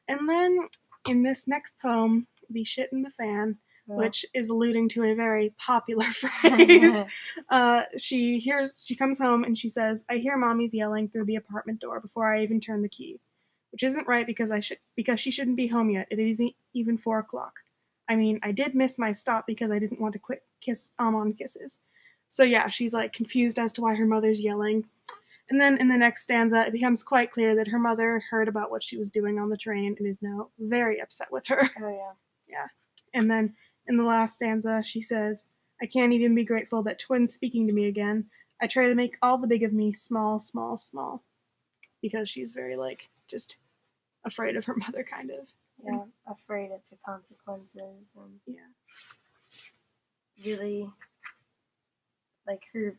And 0.07 0.29
then 0.29 0.67
in 1.09 1.23
this 1.23 1.47
next 1.47 1.79
poem, 1.79 2.27
"The 2.49 2.63
Shit 2.63 2.91
in 2.91 3.01
the 3.01 3.09
Fan," 3.09 3.57
which 3.97 4.25
is 4.33 4.49
alluding 4.49 4.89
to 4.89 5.03
a 5.03 5.15
very 5.15 5.49
popular 5.57 6.05
phrase, 6.11 7.01
uh, 7.49 7.83
she 7.97 8.37
hears 8.39 8.85
she 8.85 8.95
comes 8.95 9.17
home 9.17 9.43
and 9.43 9.57
she 9.57 9.69
says, 9.69 10.05
"I 10.09 10.17
hear 10.17 10.37
mommy's 10.37 10.73
yelling 10.75 11.07
through 11.09 11.25
the 11.25 11.37
apartment 11.37 11.79
door 11.79 11.99
before 11.99 12.31
I 12.33 12.43
even 12.43 12.59
turn 12.59 12.83
the 12.83 12.89
key." 12.89 13.19
Which 13.71 13.81
isn't 13.83 14.07
right 14.07 14.27
because 14.27 14.51
I 14.51 14.59
should 14.59 14.77
because 14.95 15.19
she 15.19 15.31
shouldn't 15.31 15.57
be 15.57 15.67
home 15.67 15.89
yet. 15.89 16.07
It 16.11 16.19
isn't 16.19 16.53
even 16.73 16.99
four 16.99 17.17
o'clock. 17.17 17.62
I 18.09 18.15
mean, 18.15 18.39
I 18.43 18.51
did 18.51 18.75
miss 18.75 18.99
my 18.99 19.11
stop 19.11 19.45
because 19.47 19.71
I 19.71 19.79
didn't 19.79 20.01
want 20.01 20.13
to 20.13 20.19
quit 20.19 20.43
kiss 20.61 20.89
um, 20.99 21.15
Aman 21.15 21.33
kisses. 21.33 21.79
So 22.27 22.43
yeah, 22.43 22.69
she's 22.69 22.93
like 22.93 23.13
confused 23.13 23.59
as 23.59 23.73
to 23.73 23.81
why 23.81 23.95
her 23.95 24.05
mother's 24.05 24.41
yelling. 24.41 24.85
And 25.49 25.59
then 25.59 25.77
in 25.77 25.87
the 25.87 25.97
next 25.97 26.23
stanza, 26.23 26.65
it 26.65 26.71
becomes 26.71 27.03
quite 27.03 27.31
clear 27.31 27.55
that 27.55 27.67
her 27.67 27.79
mother 27.79 28.23
heard 28.29 28.47
about 28.47 28.71
what 28.71 28.83
she 28.83 28.97
was 28.97 29.11
doing 29.11 29.39
on 29.39 29.49
the 29.49 29.57
train 29.57 29.95
and 29.99 30.07
is 30.07 30.21
now 30.21 30.49
very 30.57 31.01
upset 31.01 31.31
with 31.31 31.45
her. 31.47 31.69
oh 31.81 31.89
yeah. 31.89 32.13
yeah. 32.47 32.67
And 33.13 33.29
then 33.29 33.53
in 33.87 33.97
the 33.97 34.03
last 34.03 34.35
stanza, 34.35 34.81
she 34.83 35.01
says, 35.01 35.47
I 35.81 35.85
can't 35.85 36.13
even 36.13 36.33
be 36.33 36.45
grateful 36.45 36.81
that 36.83 36.99
Twin's 36.99 37.33
speaking 37.33 37.67
to 37.67 37.73
me 37.73 37.87
again. 37.87 38.25
I 38.61 38.67
try 38.67 38.87
to 38.87 38.95
make 38.95 39.17
all 39.21 39.37
the 39.37 39.47
big 39.47 39.63
of 39.63 39.73
me 39.73 39.93
small, 39.93 40.39
small, 40.39 40.77
small. 40.77 41.23
Because 42.01 42.29
she's 42.29 42.51
very, 42.51 42.75
like, 42.75 43.09
just 43.29 43.57
afraid 44.25 44.55
of 44.55 44.65
her 44.65 44.75
mother, 44.75 45.03
kind 45.03 45.31
of. 45.31 45.49
Yeah. 45.83 46.05
Afraid 46.27 46.71
of 46.71 46.81
the 46.89 46.97
consequences 47.05 48.13
and 48.15 48.39
Yeah. 48.45 48.67
really 50.45 50.89
like 52.47 52.63
her 52.73 52.97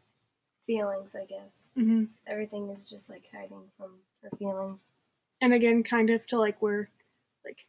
feelings, 0.66 1.14
I 1.14 1.24
guess. 1.26 1.68
hmm 1.74 2.04
Everything 2.26 2.70
is 2.70 2.88
just 2.88 3.10
like 3.10 3.24
hiding 3.32 3.70
from 3.76 3.92
her 4.22 4.30
feelings. 4.38 4.92
And 5.40 5.52
again, 5.52 5.82
kind 5.82 6.08
of 6.10 6.24
to, 6.28 6.38
like, 6.38 6.62
where, 6.62 6.88
like, 7.44 7.66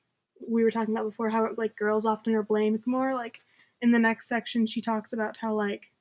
we 0.47 0.63
were 0.63 0.71
talking 0.71 0.95
about 0.95 1.09
before, 1.09 1.29
how, 1.29 1.49
like, 1.57 1.75
girls 1.75 2.05
often 2.05 2.33
are 2.35 2.43
blamed 2.43 2.85
more. 2.85 3.13
Like, 3.13 3.41
in 3.81 3.91
the 3.91 3.99
next 3.99 4.29
section, 4.29 4.65
she 4.65 4.79
talks 4.81 5.11
about 5.11 5.35
how, 5.35 5.53
like, 5.53 5.91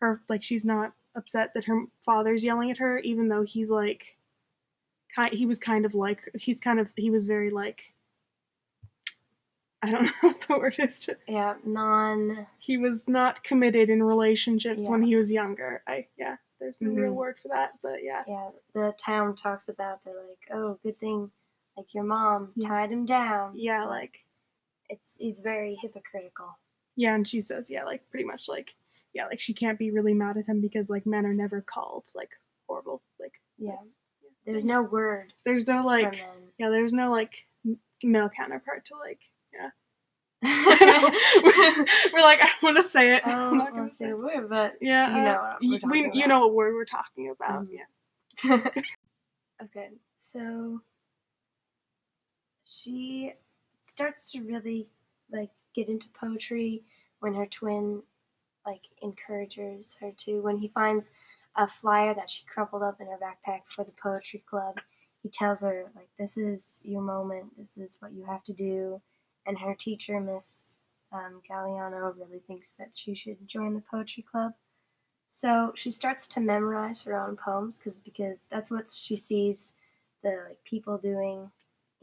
her, 0.00 0.22
like, 0.28 0.42
she's 0.42 0.64
not 0.64 0.92
upset 1.14 1.52
that 1.54 1.64
her 1.64 1.84
father's 2.04 2.44
yelling 2.44 2.70
at 2.70 2.78
her, 2.78 2.98
even 3.00 3.28
though 3.28 3.42
he's, 3.42 3.70
like, 3.70 4.16
kind, 5.14 5.32
he 5.34 5.44
was 5.44 5.58
kind 5.58 5.84
of 5.84 5.94
like, 5.94 6.22
he's 6.34 6.60
kind 6.60 6.80
of, 6.80 6.90
he 6.96 7.10
was 7.10 7.26
very, 7.26 7.50
like, 7.50 7.92
I 9.82 9.90
don't 9.90 10.04
know 10.04 10.10
what 10.20 10.40
the 10.42 10.58
word 10.58 10.78
is. 10.78 11.00
To, 11.06 11.16
Yeah, 11.26 11.54
non 11.64 12.46
he 12.58 12.76
was 12.78 13.08
not 13.08 13.42
committed 13.44 13.90
in 13.90 14.02
relationships 14.02 14.88
when 14.88 15.02
he 15.02 15.16
was 15.16 15.32
younger. 15.32 15.82
I, 15.86 16.06
yeah, 16.16 16.36
there's 16.60 16.80
no 16.80 16.90
real 16.90 17.12
Mhm. 17.12 17.16
word 17.16 17.38
for 17.38 17.48
that, 17.48 17.72
but 17.82 18.02
yeah. 18.02 18.22
yeah, 18.26 18.50
the 18.74 18.94
town 18.98 19.34
talks 19.34 19.68
about 19.68 20.04
they're 20.04 20.14
like, 20.14 20.38
Oh, 20.52 20.78
good 20.82 20.98
thing 20.98 21.30
like 21.76 21.94
your 21.94 22.04
mom 22.04 22.52
Yeah. 22.56 22.68
tied 22.68 22.90
him 22.92 23.06
down. 23.06 23.52
Yeah, 23.56 23.84
like, 23.86 24.24
it's 24.88 25.16
it's 25.18 25.40
very 25.40 25.74
hypocritical. 25.80 26.58
Yeah, 26.96 27.14
and 27.14 27.26
she 27.26 27.40
says, 27.40 27.70
yeah, 27.70 27.84
like 27.84 28.08
pretty 28.10 28.24
much 28.26 28.48
like, 28.48 28.74
yeah, 29.14 29.26
like 29.26 29.40
she 29.40 29.54
can't 29.54 29.78
be 29.78 29.90
really 29.90 30.12
mad 30.14 30.36
at 30.36 30.46
him 30.46 30.60
because 30.60 30.90
like 30.90 31.06
men 31.06 31.24
are 31.26 31.32
never 31.34 31.60
called 31.62 32.06
like 32.14 32.30
horrible. 32.68 33.02
Like 33.20 33.40
Yeah. 33.58 33.76
There's 34.44 34.64
no 34.64 34.82
word 34.82 35.32
there's 35.44 35.66
no 35.68 35.84
like, 35.84 36.22
yeah, 36.58 36.68
there's 36.68 36.92
no 36.92 37.10
like 37.10 37.46
male 38.02 38.28
counterpart 38.28 38.84
to 38.86 38.96
like, 38.98 39.20
yeah. 39.22 39.31
we're 42.12 42.22
like, 42.22 42.40
I 42.42 42.46
don't 42.46 42.62
want 42.62 42.76
to 42.78 42.82
say 42.82 43.16
it. 43.16 43.24
I'm 43.26 43.58
don't 43.58 43.74
gonna 43.76 43.90
say 43.90 44.06
say. 44.06 44.10
a 44.10 44.16
word, 44.16 44.48
but 44.50 44.74
Yeah, 44.80 45.08
you 45.08 45.22
know 45.22 45.36
uh, 45.42 45.54
what 45.60 45.62
we're 45.70 45.80
we, 45.84 46.10
talking 46.10 46.10
you 46.14 46.26
about. 46.26 46.28
know 46.28 46.40
what 46.40 46.54
word 46.54 46.74
we're 46.74 46.84
talking 46.86 47.30
about. 47.30 47.64
Mhm. 47.64 47.68
Yeah. 47.70 48.60
okay, 49.64 49.90
so 50.16 50.80
she 52.64 53.32
starts 53.82 54.32
to 54.32 54.40
really 54.42 54.88
like 55.32 55.50
get 55.74 55.88
into 55.88 56.08
poetry 56.20 56.84
when 57.20 57.34
her 57.34 57.46
twin 57.46 58.02
like 58.66 58.82
encourages 59.02 59.98
her 60.00 60.12
to. 60.18 60.40
When 60.42 60.58
he 60.58 60.68
finds 60.68 61.10
a 61.56 61.68
flyer 61.68 62.14
that 62.14 62.30
she 62.30 62.44
crumpled 62.46 62.82
up 62.82 63.00
in 63.00 63.08
her 63.08 63.18
backpack 63.18 63.62
for 63.68 63.84
the 63.84 63.92
poetry 64.02 64.44
club, 64.48 64.76
he 65.22 65.30
tells 65.30 65.62
her 65.62 65.90
like, 65.96 66.08
"This 66.18 66.36
is 66.38 66.80
your 66.84 67.02
moment. 67.02 67.56
This 67.56 67.78
is 67.78 67.96
what 68.00 68.12
you 68.12 68.24
have 68.26 68.44
to 68.44 68.54
do." 68.54 69.02
And 69.46 69.58
her 69.58 69.74
teacher, 69.74 70.20
Miss 70.20 70.78
um, 71.12 71.40
Galiano, 71.48 72.14
really 72.16 72.40
thinks 72.46 72.72
that 72.74 72.90
she 72.94 73.14
should 73.14 73.46
join 73.46 73.74
the 73.74 73.82
poetry 73.90 74.24
club. 74.30 74.52
So 75.26 75.72
she 75.74 75.90
starts 75.90 76.26
to 76.28 76.40
memorize 76.40 77.04
her 77.04 77.18
own 77.18 77.36
poems 77.36 77.78
because 77.78 78.00
because 78.00 78.46
that's 78.50 78.70
what 78.70 78.88
she 78.88 79.16
sees 79.16 79.72
the 80.22 80.44
like 80.48 80.62
people 80.64 80.98
doing 80.98 81.50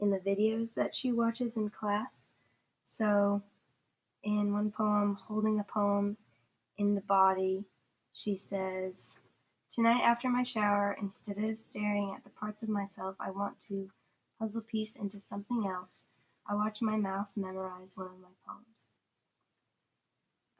in 0.00 0.10
the 0.10 0.18
videos 0.18 0.74
that 0.74 0.94
she 0.94 1.12
watches 1.12 1.56
in 1.56 1.70
class. 1.70 2.28
So 2.82 3.42
in 4.24 4.52
one 4.52 4.70
poem, 4.70 5.14
holding 5.14 5.60
a 5.60 5.64
poem 5.64 6.16
in 6.78 6.94
the 6.94 7.00
body, 7.02 7.64
she 8.12 8.36
says, 8.36 9.20
Tonight 9.68 10.02
after 10.02 10.28
my 10.28 10.42
shower, 10.42 10.96
instead 11.00 11.38
of 11.38 11.58
staring 11.58 12.12
at 12.16 12.24
the 12.24 12.30
parts 12.30 12.62
of 12.62 12.68
myself 12.68 13.14
I 13.20 13.30
want 13.30 13.60
to 13.68 13.88
puzzle 14.38 14.62
piece 14.62 14.96
into 14.96 15.20
something 15.20 15.66
else, 15.66 16.06
I 16.48 16.54
watch 16.54 16.82
my 16.82 16.96
mouth 16.96 17.28
memorize 17.36 17.96
one 17.96 18.06
of 18.06 18.20
my 18.20 18.28
poems. 18.46 18.86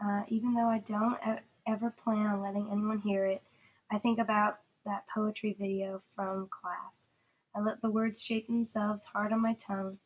Uh, 0.02 0.24
even 0.28 0.54
though 0.54 0.68
I 0.68 0.78
don't 0.78 1.18
ever 1.66 1.90
plan 1.90 2.26
on 2.26 2.42
letting 2.42 2.68
anyone 2.70 3.00
hear 3.00 3.26
it, 3.26 3.42
I 3.90 3.98
think 3.98 4.18
about 4.18 4.60
that 4.86 5.04
poetry 5.12 5.56
video 5.58 6.00
from 6.14 6.48
class. 6.48 7.08
I 7.54 7.60
let 7.60 7.82
the 7.82 7.90
words 7.90 8.22
shape 8.22 8.46
themselves 8.46 9.04
hard 9.04 9.32
on 9.32 9.42
my 9.42 9.54
tongue. 9.54 9.98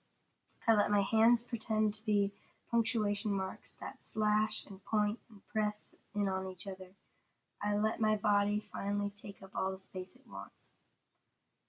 I 0.67 0.75
let 0.75 0.91
my 0.91 1.03
hands 1.03 1.43
pretend 1.43 1.95
to 1.95 2.05
be 2.05 2.33
punctuation 2.71 3.31
marks 3.31 3.77
that 3.81 4.03
slash 4.03 4.65
and 4.69 4.85
point 4.85 5.19
and 5.31 5.41
press 5.53 5.95
in 6.15 6.29
on 6.29 6.51
each 6.51 6.67
other. 6.67 6.89
I 7.63 7.77
let 7.77 8.01
my 8.01 8.17
body 8.17 8.65
finally 8.73 9.11
take 9.15 9.43
up 9.43 9.51
all 9.55 9.71
the 9.71 9.79
space 9.79 10.17
it 10.17 10.23
wants. 10.29 10.71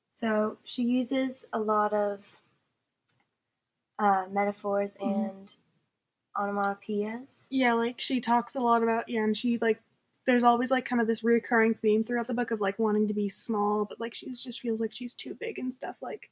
So 0.10 0.58
she 0.64 0.84
uses 0.84 1.46
a 1.54 1.60
lot 1.60 1.94
of 1.94 2.38
uh, 4.00 4.26
metaphors 4.30 4.98
Mhm. 4.98 5.30
and 5.30 5.54
onomatopoeias. 6.38 7.48
Yeah, 7.50 7.74
like 7.74 8.00
she 8.00 8.20
talks 8.22 8.56
a 8.56 8.60
lot 8.62 8.84
about 8.84 9.08
yeah, 9.10 9.24
and 9.24 9.36
she 9.36 9.58
like 9.60 9.82
there's 10.26 10.44
always 10.44 10.72
like 10.72 10.86
kind 10.86 11.02
of 11.02 11.08
this 11.08 11.24
recurring 11.24 11.74
theme 11.74 12.04
throughout 12.04 12.28
the 12.28 12.34
book 12.34 12.52
of 12.52 12.60
like 12.62 12.80
wanting 12.80 13.08
to 13.08 13.14
be 13.14 13.30
small, 13.30 13.86
but 13.86 14.00
like 14.00 14.14
she 14.16 14.28
just 14.32 14.60
feels 14.60 14.82
like 14.82 14.94
she's 14.94 15.14
too 15.14 15.36
big 15.36 15.60
and 15.60 15.74
stuff. 15.74 16.02
Like 16.02 16.30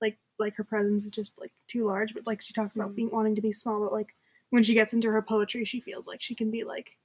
like 0.00 0.18
like 0.38 0.54
her 0.56 0.64
presence 0.64 1.04
is 1.04 1.10
just 1.10 1.38
like 1.38 1.52
too 1.68 1.84
large. 1.86 2.14
But 2.14 2.26
like 2.26 2.42
she 2.42 2.52
talks 2.54 2.76
about 2.76 2.92
Mhm. 2.92 2.96
being 2.96 3.10
wanting 3.10 3.34
to 3.36 3.42
be 3.42 3.52
small, 3.52 3.80
but 3.80 3.92
like 3.92 4.14
when 4.50 4.62
she 4.62 4.74
gets 4.74 4.94
into 4.94 5.10
her 5.10 5.22
poetry, 5.22 5.64
she 5.64 5.80
feels 5.80 6.06
like 6.06 6.22
she 6.22 6.34
can 6.34 6.50
be 6.50 6.64
like 6.64 6.98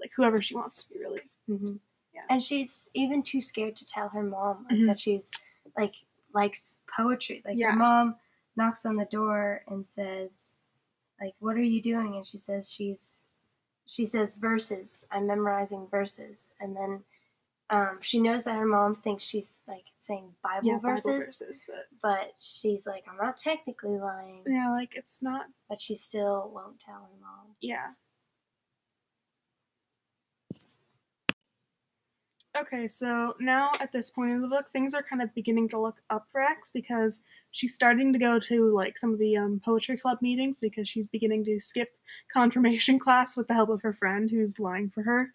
like 0.00 0.10
whoever 0.16 0.42
she 0.42 0.54
wants 0.56 0.82
to 0.82 0.90
be 0.90 0.98
really. 0.98 1.20
Mm-hmm. 1.48 1.76
Yeah. 2.12 2.22
And 2.28 2.42
she's 2.42 2.90
even 2.94 3.22
too 3.22 3.40
scared 3.40 3.76
to 3.76 3.86
tell 3.86 4.08
her 4.08 4.22
mom 4.22 4.66
like, 4.68 4.78
Mhm. 4.78 4.86
that 4.86 4.98
she's 4.98 5.30
like 5.76 5.94
likes 6.34 6.78
poetry. 6.94 7.40
Like 7.44 7.56
Yeah. 7.56 7.70
her 7.70 7.76
mom 7.76 8.16
knocks 8.56 8.86
on 8.86 8.96
the 8.96 9.04
door 9.06 9.62
and 9.68 9.86
says, 9.86 10.56
like, 11.20 11.34
"What 11.38 11.56
are 11.56 11.62
you 11.62 11.80
doing?" 11.82 12.16
And 12.16 12.26
she 12.26 12.38
says 12.38 12.70
she's 12.70 13.24
she 13.86 14.04
says 14.04 14.34
verses. 14.36 15.06
I'm 15.10 15.26
memorizing 15.26 15.86
verses, 15.90 16.54
and 16.60 16.76
then 16.76 17.04
um, 17.70 17.98
she 18.00 18.18
knows 18.20 18.44
that 18.44 18.56
her 18.56 18.66
mom 18.66 18.94
thinks 18.94 19.24
she's 19.24 19.62
like 19.66 19.84
saying 19.98 20.34
Bible 20.42 20.68
Yeah, 20.68 20.78
verses, 20.78 21.04
Bible 21.06 21.18
verses, 21.18 21.64
but 21.66 21.86
but 22.02 22.32
she's 22.38 22.86
like, 22.86 23.04
"I'm 23.10 23.16
not 23.16 23.36
technically 23.36 23.98
lying," 23.98 24.42
yeah, 24.46 24.70
like 24.70 24.94
it's 24.94 25.22
not 25.22 25.46
but 25.68 25.80
she 25.80 25.94
still 25.94 26.50
won't 26.54 26.78
tell 26.78 26.94
her 26.94 27.20
mom. 27.20 27.56
yeah. 27.60 27.92
Okay, 32.56 32.86
so 32.86 33.34
now 33.40 33.72
at 33.80 33.90
this 33.90 34.10
point 34.10 34.30
in 34.30 34.40
the 34.40 34.46
book, 34.46 34.68
things 34.68 34.94
are 34.94 35.02
kind 35.02 35.20
of 35.20 35.34
beginning 35.34 35.68
to 35.70 35.80
look 35.80 35.96
up 36.08 36.28
for 36.30 36.40
X 36.40 36.70
because 36.72 37.20
she's 37.50 37.74
starting 37.74 38.12
to 38.12 38.18
go 38.18 38.38
to 38.38 38.72
like 38.72 38.96
some 38.96 39.12
of 39.12 39.18
the 39.18 39.36
um, 39.36 39.60
poetry 39.64 39.96
club 39.96 40.18
meetings 40.22 40.60
because 40.60 40.88
she's 40.88 41.08
beginning 41.08 41.44
to 41.46 41.58
skip 41.58 41.88
confirmation 42.32 43.00
class 43.00 43.36
with 43.36 43.48
the 43.48 43.54
help 43.54 43.70
of 43.70 43.82
her 43.82 43.92
friend 43.92 44.30
who's 44.30 44.60
lying 44.60 44.88
for 44.88 45.02
her. 45.02 45.32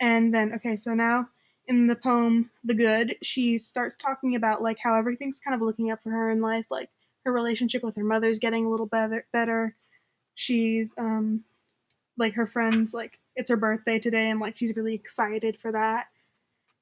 And 0.00 0.34
then, 0.34 0.52
okay, 0.54 0.76
so 0.76 0.92
now 0.92 1.28
in 1.68 1.86
the 1.86 1.94
poem 1.94 2.50
The 2.64 2.74
Good, 2.74 3.14
she 3.22 3.56
starts 3.56 3.94
talking 3.94 4.34
about 4.34 4.60
like 4.60 4.78
how 4.82 4.96
everything's 4.96 5.38
kind 5.38 5.54
of 5.54 5.62
looking 5.62 5.92
up 5.92 6.02
for 6.02 6.10
her 6.10 6.32
in 6.32 6.40
life, 6.40 6.66
like 6.68 6.90
her 7.24 7.32
relationship 7.32 7.84
with 7.84 7.94
her 7.94 8.02
mother's 8.02 8.40
getting 8.40 8.66
a 8.66 8.70
little 8.70 8.86
better. 8.86 9.24
Better. 9.32 9.76
She's 10.34 10.96
um, 10.98 11.44
like 12.16 12.34
her 12.34 12.46
friends 12.46 12.92
like 12.92 13.20
it's 13.36 13.50
her 13.50 13.56
birthday 13.56 14.00
today 14.00 14.30
and 14.30 14.40
like 14.40 14.56
she's 14.56 14.74
really 14.74 14.94
excited 14.94 15.56
for 15.56 15.70
that 15.72 16.06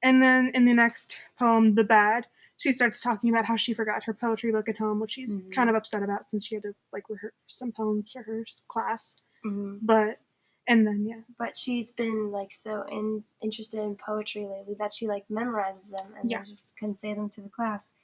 and 0.03 0.23
then 0.23 0.51
in 0.55 0.65
the 0.65 0.75
next 0.75 1.19
poem, 1.39 1.75
The 1.75 1.85
Bad, 1.85 2.27
she 2.57 2.73
starts 2.73 3.01
talking 3.01 3.31
about 3.31 3.45
how 3.47 3.57
she 3.57 3.73
forgot 3.75 4.05
her 4.05 4.15
poetry 4.15 4.51
book 4.53 4.69
at 4.69 4.77
home, 4.79 4.99
which 5.01 5.13
she's 5.13 5.39
Mhm. 5.39 5.53
kind 5.53 5.71
of 5.71 5.77
upset 5.77 6.03
about 6.03 6.29
since 6.31 6.45
she 6.47 6.57
had 6.57 6.63
to 6.65 6.75
like 6.93 7.09
rehearse 7.09 7.33
some 7.47 7.73
poems 7.73 8.11
for 8.13 8.23
her 8.23 8.43
s- 8.43 8.63
class. 8.69 9.17
hmm 9.43 9.79
But 9.83 10.21
and 10.67 10.87
then 10.87 11.07
yeah, 11.07 11.23
But 11.39 11.57
she's 11.57 11.93
been 11.93 12.31
like 12.31 12.53
so 12.53 12.83
in, 12.83 13.25
interested 13.41 13.81
in 13.81 13.97
poetry 13.97 14.47
lately 14.47 14.75
that 14.75 14.93
she 14.93 15.07
like 15.09 15.27
memorizes 15.29 15.91
them 15.91 16.13
and 16.19 16.29
Yeah. 16.31 16.39
then 16.39 16.47
just 16.47 16.77
can 16.77 16.95
say 16.95 17.15
them 17.15 17.31
to 17.31 17.41
the 17.41 17.49
class. 17.49 17.95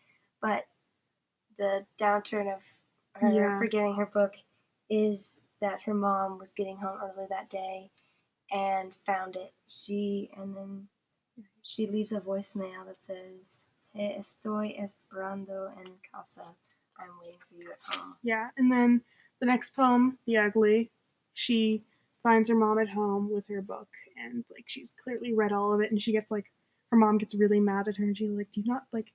But 0.41 0.67
the 1.59 1.87
downturn 1.99 2.53
of 2.55 2.63
her 3.21 3.29
Yeah. 3.33 3.59
forgetting 3.59 3.95
her 3.97 4.07
book 4.07 4.35
is 4.89 5.43
that 5.61 5.83
her 5.83 5.95
mom 5.95 6.39
was 6.39 6.53
getting 6.53 6.77
home 6.77 6.99
early 7.03 7.27
that 7.29 7.49
day 7.51 7.91
and 8.51 8.95
found 8.95 9.37
it. 9.37 9.53
She 9.67 10.31
and 10.37 10.57
then 10.57 10.89
she 11.63 11.87
leaves 11.87 12.13
a 12.13 12.21
voicemail 12.21 12.85
that 12.87 13.01
says 13.01 13.67
Te 13.93 14.17
estoy 14.19 14.79
esperando 14.81 15.71
en 15.79 15.93
casa. 16.13 16.43
I'm 16.99 17.11
waiting 17.23 17.39
for 17.49 17.55
you 17.57 17.71
at 17.73 17.97
home. 17.97 18.15
yeah, 18.23 18.51
and 18.57 18.71
then 18.71 19.03
the 19.41 19.47
next 19.47 19.75
poem, 19.75 20.19
The 20.27 20.37
Ugly, 20.39 20.91
she 21.33 21.83
finds 22.23 22.49
her 22.49 22.55
mom 22.57 22.79
at 22.79 22.89
home 22.89 23.31
with 23.31 23.49
her 23.49 23.61
book 23.61 23.89
and 24.17 24.45
like 24.51 24.65
she's 24.67 24.93
clearly 25.03 25.35
read 25.35 25.53
all 25.53 25.73
of 25.75 25.81
it 25.81 25.91
and 25.91 26.01
she 26.01 26.13
gets 26.13 26.31
like 26.31 26.51
her 26.91 26.97
mom 26.97 27.19
gets 27.19 27.35
really 27.35 27.61
mad 27.61 27.87
at 27.89 27.97
her 27.97 28.05
and 28.05 28.17
she's 28.17 28.31
like, 28.31 28.51
Do 28.53 28.61
you 28.63 28.67
not 28.73 28.85
like 28.93 29.13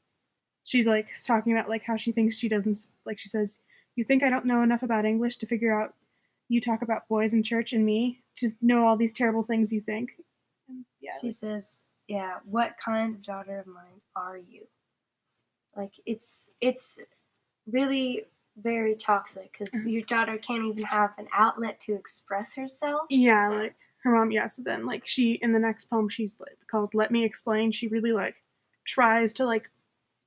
she's 0.64 0.86
like 0.86 1.08
talking 1.26 1.54
about 1.54 1.70
like 1.70 1.84
how 1.86 1.98
she 1.98 2.12
thinks 2.12 2.38
she 2.38 2.50
doesn't 2.50 2.78
like 3.06 3.18
she 3.20 3.28
says, 3.30 3.60
You 3.96 4.04
think 4.04 4.22
I 4.24 4.30
don't 4.30 4.46
know 4.46 4.62
enough 4.62 4.84
about 4.84 5.06
English 5.06 5.38
to 5.38 5.46
figure 5.48 5.80
out 5.80 5.94
you 6.50 6.60
talk 6.62 6.82
about 6.82 7.08
boys 7.08 7.34
in 7.34 7.42
church 7.44 7.74
and 7.74 7.86
me 7.86 8.22
to 8.38 8.50
know 8.62 8.86
all 8.86 8.98
these 8.98 9.14
terrible 9.14 9.44
things 9.44 9.72
you 9.74 9.82
think. 9.82 10.12
And 10.68 10.86
yeah, 11.02 11.12
She 11.22 11.28
like- 11.28 11.36
says, 11.36 11.82
"Yeah, 12.10 12.40
what 12.44 12.76
kind 12.78 13.16
of 13.16 13.24
daughter 13.24 13.60
of 13.60 13.68
mine 13.68 14.02
are 14.16 14.38
you?" 14.38 14.68
Like 15.76 15.94
it's 16.06 16.52
it's 16.60 17.00
really 17.72 18.26
very 18.58 18.96
toxic 18.96 19.52
because 19.54 19.74
Mhm. 19.74 19.92
your 19.92 20.02
daughter 20.02 20.38
can't 20.38 20.66
even 20.66 20.84
have 20.84 21.14
an 21.18 21.28
outlet 21.32 21.80
to 21.82 21.94
express 21.94 22.56
herself. 22.56 23.04
yeah, 23.10 23.48
like 23.50 23.76
her 24.04 24.12
mom, 24.12 24.32
yeah, 24.32 24.48
so 24.48 24.62
then 24.64 24.86
like 24.86 25.06
she 25.08 25.34
in 25.34 25.54
the 25.54 25.60
next 25.60 25.86
poem 25.86 26.10
she's 26.10 26.40
like 26.40 26.58
called 26.68 26.94
Let 26.94 27.12
Me 27.12 27.24
Explain, 27.24 27.72
she 27.72 27.88
really 27.88 28.12
like 28.12 28.44
tries 28.84 29.32
to 29.34 29.46
like 29.46 29.70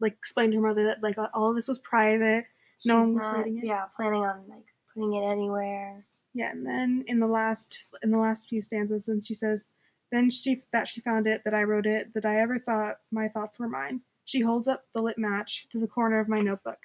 like 0.01 0.12
explain 0.15 0.51
to 0.53 0.57
her 0.57 0.62
mother 0.62 0.85
that 0.85 1.03
like 1.03 1.17
all 1.35 1.51
of 1.51 1.57
this 1.57 1.69
was 1.69 1.79
private. 1.79 2.47
No 2.85 2.95
She's 2.99 3.09
one 3.09 3.17
was 3.19 3.29
not, 3.31 3.39
reading 3.39 3.59
it. 3.59 3.65
yeah, 3.67 3.85
planning 3.97 4.25
on 4.25 4.49
like 4.49 4.67
putting 4.95 5.12
it 5.15 5.25
anywhere. 5.25 6.05
Yeah, 6.35 6.51
and 6.51 6.67
then 6.67 7.05
in 7.07 7.21
the 7.21 7.27
last 7.27 7.87
in 8.03 8.11
the 8.11 8.19
last 8.19 8.49
few 8.49 8.62
stanzas 8.62 9.09
and 9.09 9.25
she 9.27 9.35
says, 9.35 9.69
Then 10.12 10.31
she 10.31 10.62
that 10.73 10.87
she 10.87 11.00
found 11.00 11.26
it, 11.26 11.42
that 11.45 11.54
I 11.54 11.62
wrote 11.64 11.87
it, 11.87 12.12
that 12.14 12.25
I 12.26 12.38
ever 12.40 12.59
thought 12.61 12.99
my 13.11 13.26
thoughts 13.28 13.59
were 13.59 13.69
mine. 13.69 14.02
She 14.25 14.40
holds 14.42 14.69
up 14.69 14.85
the 14.95 15.02
lit 15.02 15.19
match 15.19 15.66
to 15.71 15.81
the 15.81 15.88
corner 15.88 16.21
of 16.21 16.28
my 16.28 16.40
notebook. 16.40 16.78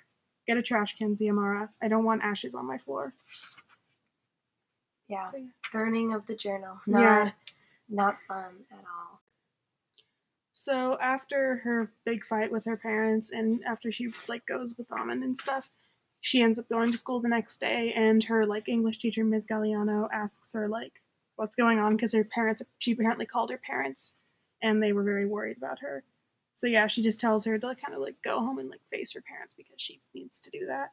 Get 0.47 0.57
a 0.57 0.61
trash 0.63 0.97
can, 0.97 1.13
Xiomara. 1.13 1.69
I 1.83 1.87
don't 1.89 2.05
want 2.05 2.23
ashes 2.23 2.55
on 2.55 2.65
my 2.65 2.77
floor. 2.77 3.13
Yeah, 5.09 5.29
So, 5.29 5.37
yeah. 5.37 5.45
burning 5.71 6.13
of 6.13 6.25
the 6.25 6.35
journal. 6.35 6.79
Not, 6.87 7.01
Yeah. 7.01 7.31
not 7.89 8.17
fun 8.27 8.65
at 8.71 8.79
all. 8.79 9.21
So 10.53 10.97
after 10.99 11.57
her 11.57 11.91
big 12.05 12.25
fight 12.25 12.51
with 12.51 12.65
her 12.65 12.77
parents 12.77 13.31
and 13.31 13.63
after 13.63 13.91
she 13.91 14.07
like 14.27 14.45
goes 14.47 14.75
with 14.77 14.91
Aman 14.91 15.21
and 15.21 15.37
stuff, 15.37 15.69
she 16.21 16.41
ends 16.41 16.57
up 16.57 16.67
going 16.67 16.91
to 16.91 16.97
school 16.97 17.19
the 17.19 17.29
next 17.29 17.59
day 17.59 17.93
and 17.95 18.23
her 18.23 18.45
like 18.45 18.67
English 18.67 18.97
teacher 18.97 19.23
Ms. 19.23 19.45
Galiano 19.45 20.09
asks 20.11 20.53
her 20.53 20.67
like 20.67 21.03
what's 21.37 21.55
going 21.55 21.79
on 21.79 21.95
because 21.95 22.13
her 22.13 22.23
parents 22.23 22.61
she 22.79 22.91
apparently 22.91 23.25
called 23.25 23.49
her 23.49 23.57
parents 23.57 24.15
and 24.61 24.81
they 24.83 24.91
were 24.91 25.03
very 25.03 25.25
worried 25.25 25.57
about 25.57 25.79
her. 25.79 26.03
So 26.55 26.67
yeah, 26.67 26.87
she 26.87 27.03
just 27.03 27.19
tells 27.19 27.45
her 27.45 27.57
to 27.57 27.67
like, 27.67 27.81
kind 27.81 27.93
of 27.93 28.01
like 28.01 28.15
go 28.23 28.39
home 28.39 28.57
and 28.57 28.69
like 28.69 28.81
face 28.91 29.13
her 29.13 29.21
parents 29.21 29.53
because 29.53 29.75
she 29.77 30.01
needs 30.13 30.39
to 30.41 30.49
do 30.49 30.65
that. 30.65 30.89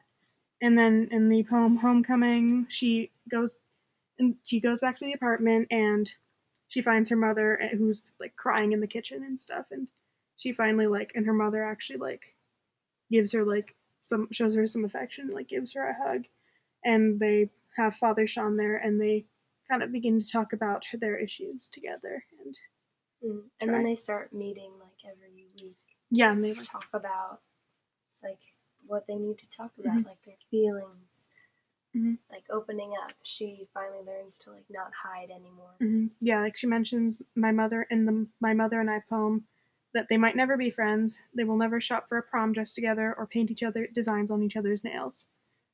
And 0.61 0.77
then 0.77 1.09
in 1.11 1.27
the 1.27 1.43
poem 1.43 1.77
Homecoming, 1.77 2.67
she 2.69 3.11
goes 3.29 3.57
and 4.19 4.35
she 4.43 4.59
goes 4.59 4.79
back 4.79 4.97
to 4.99 5.05
the 5.05 5.13
apartment 5.13 5.67
and 5.71 6.13
she 6.67 6.81
finds 6.81 7.09
her 7.09 7.15
mother 7.15 7.59
eh, 7.61 7.75
who's 7.75 8.13
like 8.19 8.35
crying 8.35 8.71
in 8.71 8.79
the 8.79 8.87
kitchen 8.87 9.23
and 9.23 9.39
stuff 9.39 9.65
and 9.71 9.87
she 10.37 10.51
finally 10.51 10.87
like 10.87 11.11
and 11.15 11.25
her 11.25 11.33
mother 11.33 11.63
actually 11.63 11.97
like 11.99 12.35
gives 13.11 13.31
her 13.31 13.43
like 13.43 13.75
some 14.01 14.27
shows 14.31 14.55
her 14.55 14.65
some 14.65 14.85
affection 14.85 15.29
like 15.33 15.47
gives 15.47 15.73
her 15.73 15.89
a 15.89 16.07
hug 16.07 16.25
and 16.83 17.19
they 17.19 17.49
have 17.75 17.95
father 17.95 18.27
sean 18.27 18.55
there 18.57 18.77
and 18.77 19.01
they 19.01 19.25
kind 19.69 19.83
of 19.83 19.91
begin 19.91 20.19
to 20.19 20.27
talk 20.29 20.53
about 20.53 20.83
their 20.93 21.17
issues 21.17 21.67
together 21.67 22.23
and 22.43 22.57
Mm. 23.23 23.49
And 23.61 23.73
then 23.73 23.83
they 23.83 23.95
start 23.95 24.33
meeting 24.33 24.71
like 24.79 24.99
every 25.09 25.47
week. 25.63 25.77
yeah 26.11 26.31
and 26.31 26.43
they 26.43 26.53
talk 26.53 26.85
about 26.93 27.41
like 28.21 28.41
what 28.85 29.07
they 29.07 29.15
need 29.15 29.37
to 29.39 29.49
talk 29.49 29.71
about, 29.79 29.97
Mhm. 29.97 30.05
like 30.05 30.21
their 30.25 30.37
feelings, 30.51 31.27
Mhm. 31.95 32.19
like 32.29 32.43
opening 32.51 32.93
up. 33.01 33.13
She 33.23 33.67
finally 33.73 34.03
learns 34.03 34.37
to 34.39 34.51
like 34.51 34.69
not 34.69 34.93
hide 34.93 35.31
anymore. 35.31 35.73
Mhm. 35.79 36.11
Yeah, 36.19 36.41
like 36.41 36.55
she 36.57 36.67
mentions 36.67 37.21
my 37.35 37.51
mother 37.51 37.83
in 37.83 38.05
the 38.05 38.27
My 38.39 38.53
Mother 38.53 38.79
and 38.79 38.91
I 38.91 38.99
poem 38.99 39.47
that 39.93 40.07
they 40.09 40.17
might 40.17 40.35
never 40.35 40.57
be 40.57 40.69
friends, 40.69 41.23
they 41.33 41.45
will 41.45 41.57
never 41.57 41.79
shop 41.81 42.07
for 42.09 42.17
a 42.17 42.23
prom 42.23 42.51
dress 42.53 42.75
together 42.75 43.15
or 43.17 43.25
paint 43.25 43.49
each 43.49 43.63
other 43.63 43.87
designs 43.87 44.29
on 44.29 44.43
each 44.43 44.57
other's 44.57 44.83
nails. 44.83 45.25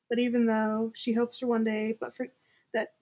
But 0.09 0.19
even 0.19 0.45
though 0.45 0.93
she 0.95 1.13
hopes 1.13 1.39
for 1.39 1.47
one 1.47 1.63
day, 1.63 1.93
but 1.99 2.15
for 2.15 2.27
that 2.73 2.93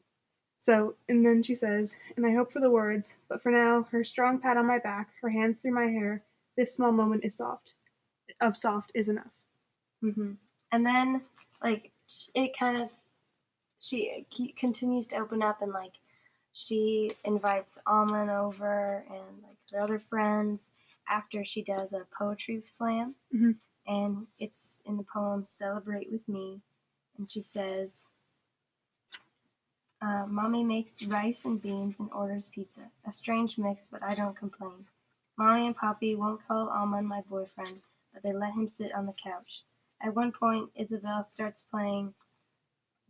so 0.59 0.95
and 1.07 1.25
then 1.25 1.41
she 1.41 1.55
says, 1.55 1.97
and 2.17 2.25
I 2.25 2.33
hope 2.33 2.51
for 2.53 2.59
the 2.59 2.69
words, 2.69 3.15
but 3.29 3.41
for 3.41 3.51
now, 3.51 3.87
her 3.91 4.03
strong 4.03 4.39
pat 4.39 4.57
on 4.57 4.67
my 4.67 4.77
back, 4.77 5.09
her 5.21 5.29
hands 5.29 5.61
through 5.63 5.73
my 5.73 5.87
hair, 5.87 6.21
this 6.57 6.75
small 6.75 6.91
moment 6.91 7.23
is 7.25 7.35
soft. 7.35 7.73
Of 8.41 8.55
soft 8.57 8.91
is 8.93 9.09
enough. 9.09 9.31
hmm 10.01 10.33
And 10.71 10.85
then 10.85 11.21
like 11.63 11.91
it 12.35 12.55
kind 12.57 12.77
of 12.79 12.91
she 13.79 14.25
continues 14.57 15.07
to 15.07 15.17
open 15.17 15.41
up 15.41 15.61
and 15.61 15.71
like 15.71 15.93
she 16.53 17.11
invites 17.23 17.79
Aman 17.87 18.29
over 18.29 19.05
and 19.09 19.43
like 19.43 19.57
her 19.71 19.81
other 19.81 19.99
friends 19.99 20.71
after 21.07 21.45
she 21.45 21.63
does 21.63 21.93
a 21.93 22.05
poetry 22.17 22.61
slam. 22.65 23.15
Mhm. 23.33 23.55
And 23.87 24.27
it's 24.39 24.81
in 24.85 24.97
the 24.97 25.03
poem 25.03 25.45
Celebrate 25.45 26.11
with 26.11 26.27
Me. 26.27 26.61
And 27.17 27.31
she 27.31 27.41
says, 27.41 28.09
uh, 30.01 30.25
Mommy 30.27 30.63
makes 30.63 31.03
rice 31.03 31.45
and 31.45 31.61
beans 31.61 31.99
and 31.99 32.09
orders 32.13 32.47
pizza. 32.47 32.89
A 33.05 33.11
strange 33.11 33.57
mix, 33.57 33.87
but 33.87 34.01
I 34.01 34.15
don't 34.15 34.35
complain. 34.35 34.85
Mommy 35.37 35.67
and 35.67 35.75
Poppy 35.75 36.15
won't 36.15 36.45
call 36.47 36.69
Aman 36.69 37.05
my 37.05 37.21
boyfriend, 37.21 37.81
but 38.13 38.23
they 38.23 38.33
let 38.33 38.53
him 38.53 38.67
sit 38.67 38.93
on 38.93 39.05
the 39.05 39.13
couch. 39.13 39.63
At 40.01 40.15
one 40.15 40.31
point, 40.31 40.69
Isabel 40.75 41.23
starts 41.23 41.63
playing 41.69 42.13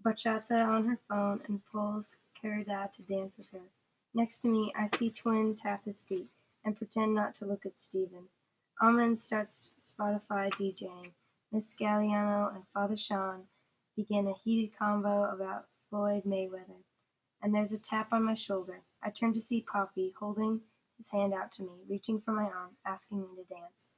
bachata 0.04 0.66
on 0.66 0.88
her 0.88 0.98
phone 1.08 1.42
and 1.48 1.62
pulls 1.72 2.18
Caridad 2.42 2.92
to 2.94 3.02
dance 3.04 3.38
with 3.38 3.50
her. 3.52 3.70
Next 4.14 4.40
to 4.42 4.48
me, 4.48 4.74
I 4.76 4.88
see 4.88 5.12
Twin 5.12 5.56
tap 5.56 5.86
his 5.86 6.02
feet 6.02 6.28
and 6.66 6.76
pretend 6.76 7.14
not 7.14 7.36
to 7.36 7.46
look 7.46 7.66
at 7.66 7.80
Stephen. 7.80 8.30
Aman 8.82 9.16
starts 9.16 9.74
Spotify 9.78 10.50
DJing. 10.52 11.12
Miss 11.52 11.76
Galiano 11.76 12.54
and 12.56 12.64
Father 12.74 12.98
Sean 12.98 13.44
begin 13.96 14.28
a 14.28 14.34
heated 14.44 14.72
convo 14.80 15.34
about 15.34 15.66
Floyd 15.90 16.24
Mayweather. 16.26 16.84
And 17.42 17.54
there's 17.56 17.72
a 17.72 17.78
tap 17.78 18.10
on 18.12 18.24
my 18.24 18.34
shoulder. 18.34 18.82
I 19.02 19.10
turn 19.10 19.34
to 19.34 19.42
see 19.42 19.62
Poppy 19.62 20.14
holding 20.20 20.62
his 20.98 21.12
hand 21.12 21.34
out 21.34 21.52
to 21.54 21.64
me, 21.64 21.70
reaching 21.90 22.20
for 22.22 22.32
my 22.32 22.44
arm, 22.44 22.72
asking 22.86 23.22
me 23.22 23.28
to 23.38 23.54
dance. 23.54 23.90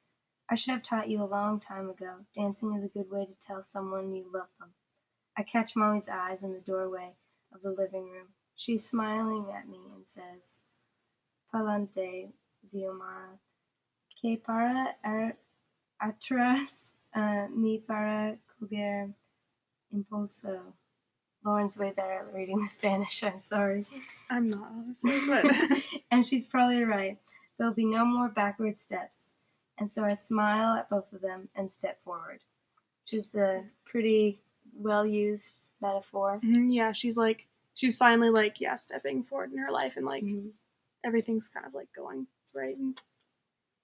I 0.50 0.56
should 0.56 0.74
have 0.74 0.84
taught 0.84 1.10
you 1.10 1.24
a 1.24 1.26
long 1.26 1.60
time 1.60 1.90
ago. 1.90 2.18
Dancing 2.36 2.74
is 2.76 2.84
a 2.84 2.88
good 2.90 3.10
way 3.10 3.26
to 3.26 3.34
tell 3.48 3.64
someone 3.64 4.14
you 4.14 4.26
love 4.34 4.50
them. 4.60 4.70
I 5.38 5.44
catch 5.44 5.76
Mommy's 5.76 6.10
eyes 6.10 6.44
in 6.44 6.54
the 6.54 6.60
doorway 6.60 7.14
of 7.54 7.62
the 7.62 7.72
living 7.72 8.04
room. 8.12 8.28
She's 8.56 8.88
smiling 8.88 9.48
at 9.56 9.68
me 9.68 9.80
and 9.96 10.08
says, 10.08 10.60
Palante, 11.54 12.32
Xiomara, 12.68 13.40
que 14.22 14.38
para 14.38 14.96
ar- 15.04 15.38
atrás 16.02 16.92
uh, 17.16 17.48
ni 17.56 17.80
para 17.80 18.38
coger 18.62 19.14
impulso. 19.94 20.74
Lauren's 21.44 21.78
way 21.78 21.92
better 21.96 22.14
at 22.28 22.34
reading 22.34 22.62
the 22.62 22.68
Spanish, 22.68 23.24
I'm 23.24 23.40
sorry. 23.40 23.86
I'm 24.30 24.50
not 24.50 24.68
honestly, 24.72 25.20
but 25.28 25.46
and 26.12 26.26
she's 26.26 26.46
probably 26.46 26.84
right. 26.84 27.18
There'll 27.58 27.74
be 27.74 27.86
no 27.86 28.06
more 28.06 28.30
backward 28.30 28.80
steps. 28.80 29.32
And 29.78 29.92
so 29.92 30.04
I 30.04 30.14
smile 30.14 30.76
at 30.76 30.90
both 30.90 31.12
of 31.14 31.22
them 31.22 31.50
and 31.56 31.70
step 31.70 32.02
forward, 32.04 32.40
which 33.04 33.14
is 33.14 33.34
a 33.36 33.64
pretty 33.86 34.40
well 34.76 35.06
used 35.06 35.70
metaphor. 35.82 36.40
Mhm, 36.44 36.68
Yeah, 36.74 36.92
she's 36.92 37.18
like 37.18 37.48
she's 37.74 37.98
finally 37.98 38.30
like 38.30 38.60
yeah 38.62 38.76
stepping 38.76 39.24
forward 39.24 39.52
in 39.52 39.58
her 39.58 39.72
life 39.72 39.98
and 39.98 40.06
like 40.06 40.24
Mhm. 40.24 40.52
everything's 41.04 41.48
kind 41.48 41.66
of 41.66 41.74
like 41.74 41.92
going 41.96 42.28
right 42.54 42.78
and 42.78 43.02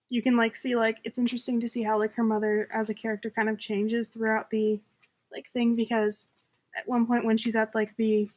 you 0.09 0.21
can 0.21 0.35
like 0.35 0.55
see 0.55 0.75
like 0.75 0.99
it's 1.03 1.17
interesting 1.17 1.59
to 1.61 1.67
see 1.67 1.83
how 1.83 1.97
like 1.97 2.13
her 2.13 2.23
mother 2.23 2.67
as 2.71 2.89
a 2.89 2.93
character 2.93 3.29
kind 3.29 3.49
of 3.49 3.57
changes 3.57 4.07
throughout 4.09 4.49
the 4.49 4.79
like 5.31 5.47
thing 5.49 5.75
because 5.75 6.27
at 6.77 6.87
one 6.87 7.05
point 7.05 7.25
when 7.25 7.37
she's 7.37 7.55
at 7.55 7.73
like 7.73 7.95
the 7.97 8.29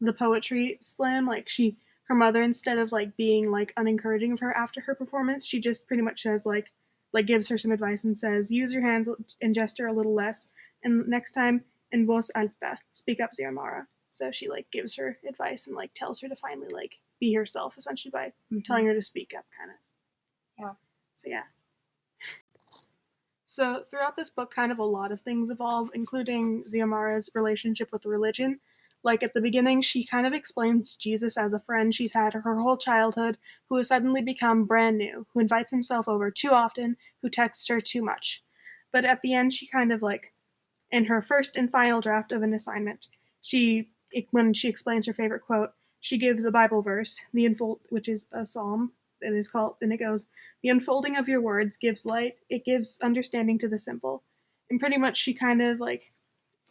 the 0.00 0.12
poetry 0.12 0.78
slam 0.80 1.26
like 1.26 1.48
she 1.48 1.76
her 2.04 2.14
mother 2.14 2.42
instead 2.42 2.78
of 2.78 2.92
like 2.92 3.16
being 3.16 3.50
like 3.50 3.72
unencouraging 3.76 4.32
of 4.32 4.40
her 4.40 4.56
after 4.56 4.80
her 4.80 4.94
performance 4.94 5.46
she 5.46 5.60
just 5.60 5.86
pretty 5.86 6.02
much 6.02 6.22
says 6.22 6.44
like 6.44 6.72
like 7.12 7.26
gives 7.26 7.48
her 7.48 7.58
some 7.58 7.70
advice 7.70 8.04
and 8.04 8.16
says 8.18 8.50
use 8.50 8.72
your 8.72 8.82
hands 8.82 9.08
and 9.40 9.54
gesture 9.54 9.86
a 9.86 9.92
little 9.92 10.14
less 10.14 10.48
and 10.82 11.06
next 11.06 11.32
time 11.32 11.62
in 11.92 12.06
voz 12.06 12.30
alta 12.34 12.78
speak 12.92 13.20
up 13.20 13.30
Xiomara 13.32 13.86
so 14.08 14.30
she 14.30 14.48
like 14.48 14.66
gives 14.70 14.96
her 14.96 15.18
advice 15.28 15.66
and 15.66 15.76
like 15.76 15.94
tells 15.94 16.20
her 16.20 16.28
to 16.28 16.36
finally 16.36 16.68
like 16.72 16.98
be 17.20 17.34
herself 17.34 17.76
essentially 17.78 18.10
by 18.10 18.26
mm-hmm. 18.52 18.60
telling 18.60 18.86
her 18.86 18.94
to 18.94 19.02
speak 19.02 19.32
up 19.36 19.44
kind 19.56 19.70
of 19.70 19.76
Yeah. 20.58 20.72
so 21.14 21.28
yeah 21.30 21.44
so 23.52 23.82
throughout 23.90 24.16
this 24.16 24.30
book 24.30 24.50
kind 24.52 24.72
of 24.72 24.78
a 24.78 24.84
lot 24.84 25.12
of 25.12 25.20
things 25.20 25.50
evolve 25.50 25.90
including 25.94 26.64
Xiomara's 26.64 27.30
relationship 27.34 27.90
with 27.92 28.06
religion. 28.06 28.60
Like 29.02 29.22
at 29.22 29.34
the 29.34 29.42
beginning 29.42 29.82
she 29.82 30.04
kind 30.04 30.26
of 30.26 30.32
explains 30.32 30.96
jesus 30.96 31.36
as 31.36 31.52
a 31.52 31.60
friend 31.60 31.94
she's 31.94 32.14
had 32.14 32.32
her 32.34 32.58
whole 32.58 32.76
childhood 32.76 33.36
who 33.68 33.76
has 33.76 33.88
suddenly 33.88 34.22
become 34.22 34.64
brand 34.64 34.96
new 34.96 35.26
who 35.32 35.40
invites 35.40 35.70
himself 35.70 36.08
over 36.08 36.30
too 36.30 36.50
often 36.50 36.96
who 37.20 37.28
texts 37.28 37.68
her 37.68 37.80
too 37.80 38.02
much. 38.02 38.42
But 38.90 39.04
at 39.04 39.20
the 39.22 39.34
end 39.34 39.52
she 39.52 39.66
kind 39.66 39.92
of 39.92 40.02
like 40.02 40.32
in 40.90 41.04
her 41.06 41.20
first 41.20 41.56
and 41.56 41.70
final 41.70 42.00
draft 42.00 42.32
of 42.32 42.42
an 42.42 42.54
assignment 42.54 43.08
she 43.42 43.90
when 44.30 44.54
she 44.54 44.68
explains 44.68 45.06
her 45.06 45.12
favorite 45.12 45.42
quote 45.42 45.72
she 46.00 46.16
gives 46.16 46.44
a 46.44 46.50
bible 46.50 46.82
verse 46.82 47.20
the 47.32 47.46
unfold 47.46 47.80
which 47.88 48.08
is 48.08 48.26
a 48.32 48.46
psalm 48.46 48.92
is 49.22 49.48
called 49.48 49.76
and 49.80 49.92
it 49.92 49.98
goes 49.98 50.26
the 50.62 50.68
unfolding 50.68 51.16
of 51.16 51.28
your 51.28 51.40
words 51.40 51.76
gives 51.76 52.04
light 52.06 52.36
it 52.50 52.64
gives 52.64 53.00
understanding 53.00 53.58
to 53.58 53.68
the 53.68 53.78
simple 53.78 54.22
and 54.70 54.80
pretty 54.80 54.98
much 54.98 55.16
she 55.16 55.32
kind 55.34 55.60
of 55.62 55.80
like 55.80 56.12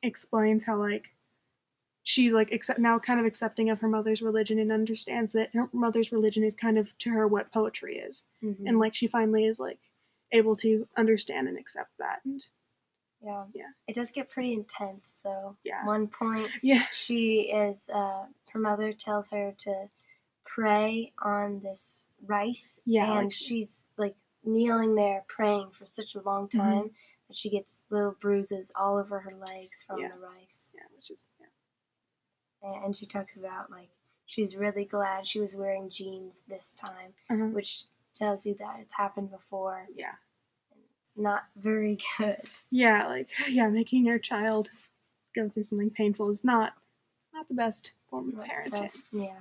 explains 0.03 0.63
how 0.65 0.75
like 0.77 1.11
she's 2.03 2.33
like 2.33 2.51
accept 2.51 2.79
now 2.79 2.97
kind 2.97 3.19
of 3.19 3.25
accepting 3.25 3.69
of 3.69 3.79
her 3.79 3.87
mother's 3.87 4.21
religion 4.21 4.57
and 4.59 4.71
understands 4.71 5.33
that 5.33 5.51
her 5.53 5.69
mother's 5.71 6.11
religion 6.11 6.43
is 6.43 6.55
kind 6.55 6.77
of 6.77 6.97
to 6.97 7.11
her 7.11 7.27
what 7.27 7.51
poetry 7.51 7.97
is 7.97 8.25
Mhm. 8.43 8.55
and 8.67 8.79
like 8.79 8.95
she 8.95 9.07
finally 9.07 9.45
is 9.45 9.59
like 9.59 9.79
able 10.31 10.55
to 10.57 10.87
understand 10.97 11.47
and 11.47 11.57
accept 11.57 11.91
that 11.99 12.19
and 12.25 12.45
yeah. 13.23 13.43
yeah. 13.53 13.67
It 13.87 13.93
does 13.93 14.11
get 14.11 14.31
pretty 14.31 14.51
intense 14.53 15.19
though. 15.23 15.55
Yeah. 15.63 15.85
One 15.85 16.07
point 16.07 16.49
yeah 16.63 16.85
she 16.91 17.51
is 17.53 17.87
uh, 17.93 18.25
her 18.53 18.59
mother 18.59 18.93
tells 18.93 19.29
her 19.29 19.53
to 19.59 19.89
pray 20.55 21.13
on 21.23 21.59
this 21.61 22.07
rice 22.25 22.81
Yeah, 22.85 23.05
and 23.17 23.25
like- 23.25 23.31
she's 23.31 23.89
like 23.97 24.15
kneeling 24.43 24.95
there 24.95 25.23
praying 25.27 25.71
for 25.71 25.85
such 25.85 26.15
a 26.15 26.21
long 26.21 26.47
Mm-hmm. 26.47 26.59
time 26.59 26.91
that 27.27 27.37
she 27.37 27.49
gets 27.49 27.83
little 27.89 28.15
bruises 28.19 28.71
all 28.75 28.97
over 28.97 29.19
her 29.21 29.31
legs 29.47 29.83
from 29.83 29.99
Yeah. 29.99 30.09
the 30.09 30.19
rice. 30.19 30.71
Yeah 30.75 30.83
which 30.95 31.11
is 31.11 31.25
yeah. 32.63 32.83
And 32.85 32.95
she 32.95 33.05
talks 33.05 33.35
about 33.37 33.71
like 33.71 33.89
she's 34.25 34.55
really 34.55 34.85
glad 34.85 35.25
she 35.25 35.39
was 35.39 35.55
wearing 35.55 35.89
jeans 35.89 36.43
this 36.47 36.73
time 36.73 37.13
uh-huh. 37.29 37.45
which 37.53 37.85
tells 38.13 38.45
you 38.45 38.55
that 38.55 38.77
it's 38.81 38.95
happened 38.95 39.31
before. 39.31 39.87
Yeah. 39.95 40.15
It's 41.01 41.11
not 41.15 41.45
very 41.55 41.97
good. 42.17 42.41
Yeah 42.69 43.07
like 43.07 43.29
yeah 43.49 43.67
making 43.69 44.05
your 44.05 44.19
child 44.19 44.71
go 45.35 45.47
through 45.49 45.63
something 45.63 45.89
painful 45.91 46.29
is 46.29 46.43
not 46.43 46.73
not 47.33 47.47
the 47.47 47.53
best 47.53 47.93
form 48.09 48.29
of 48.29 48.43
parenting. 48.45 48.71
that's- 48.71 49.09
yeah 49.13 49.39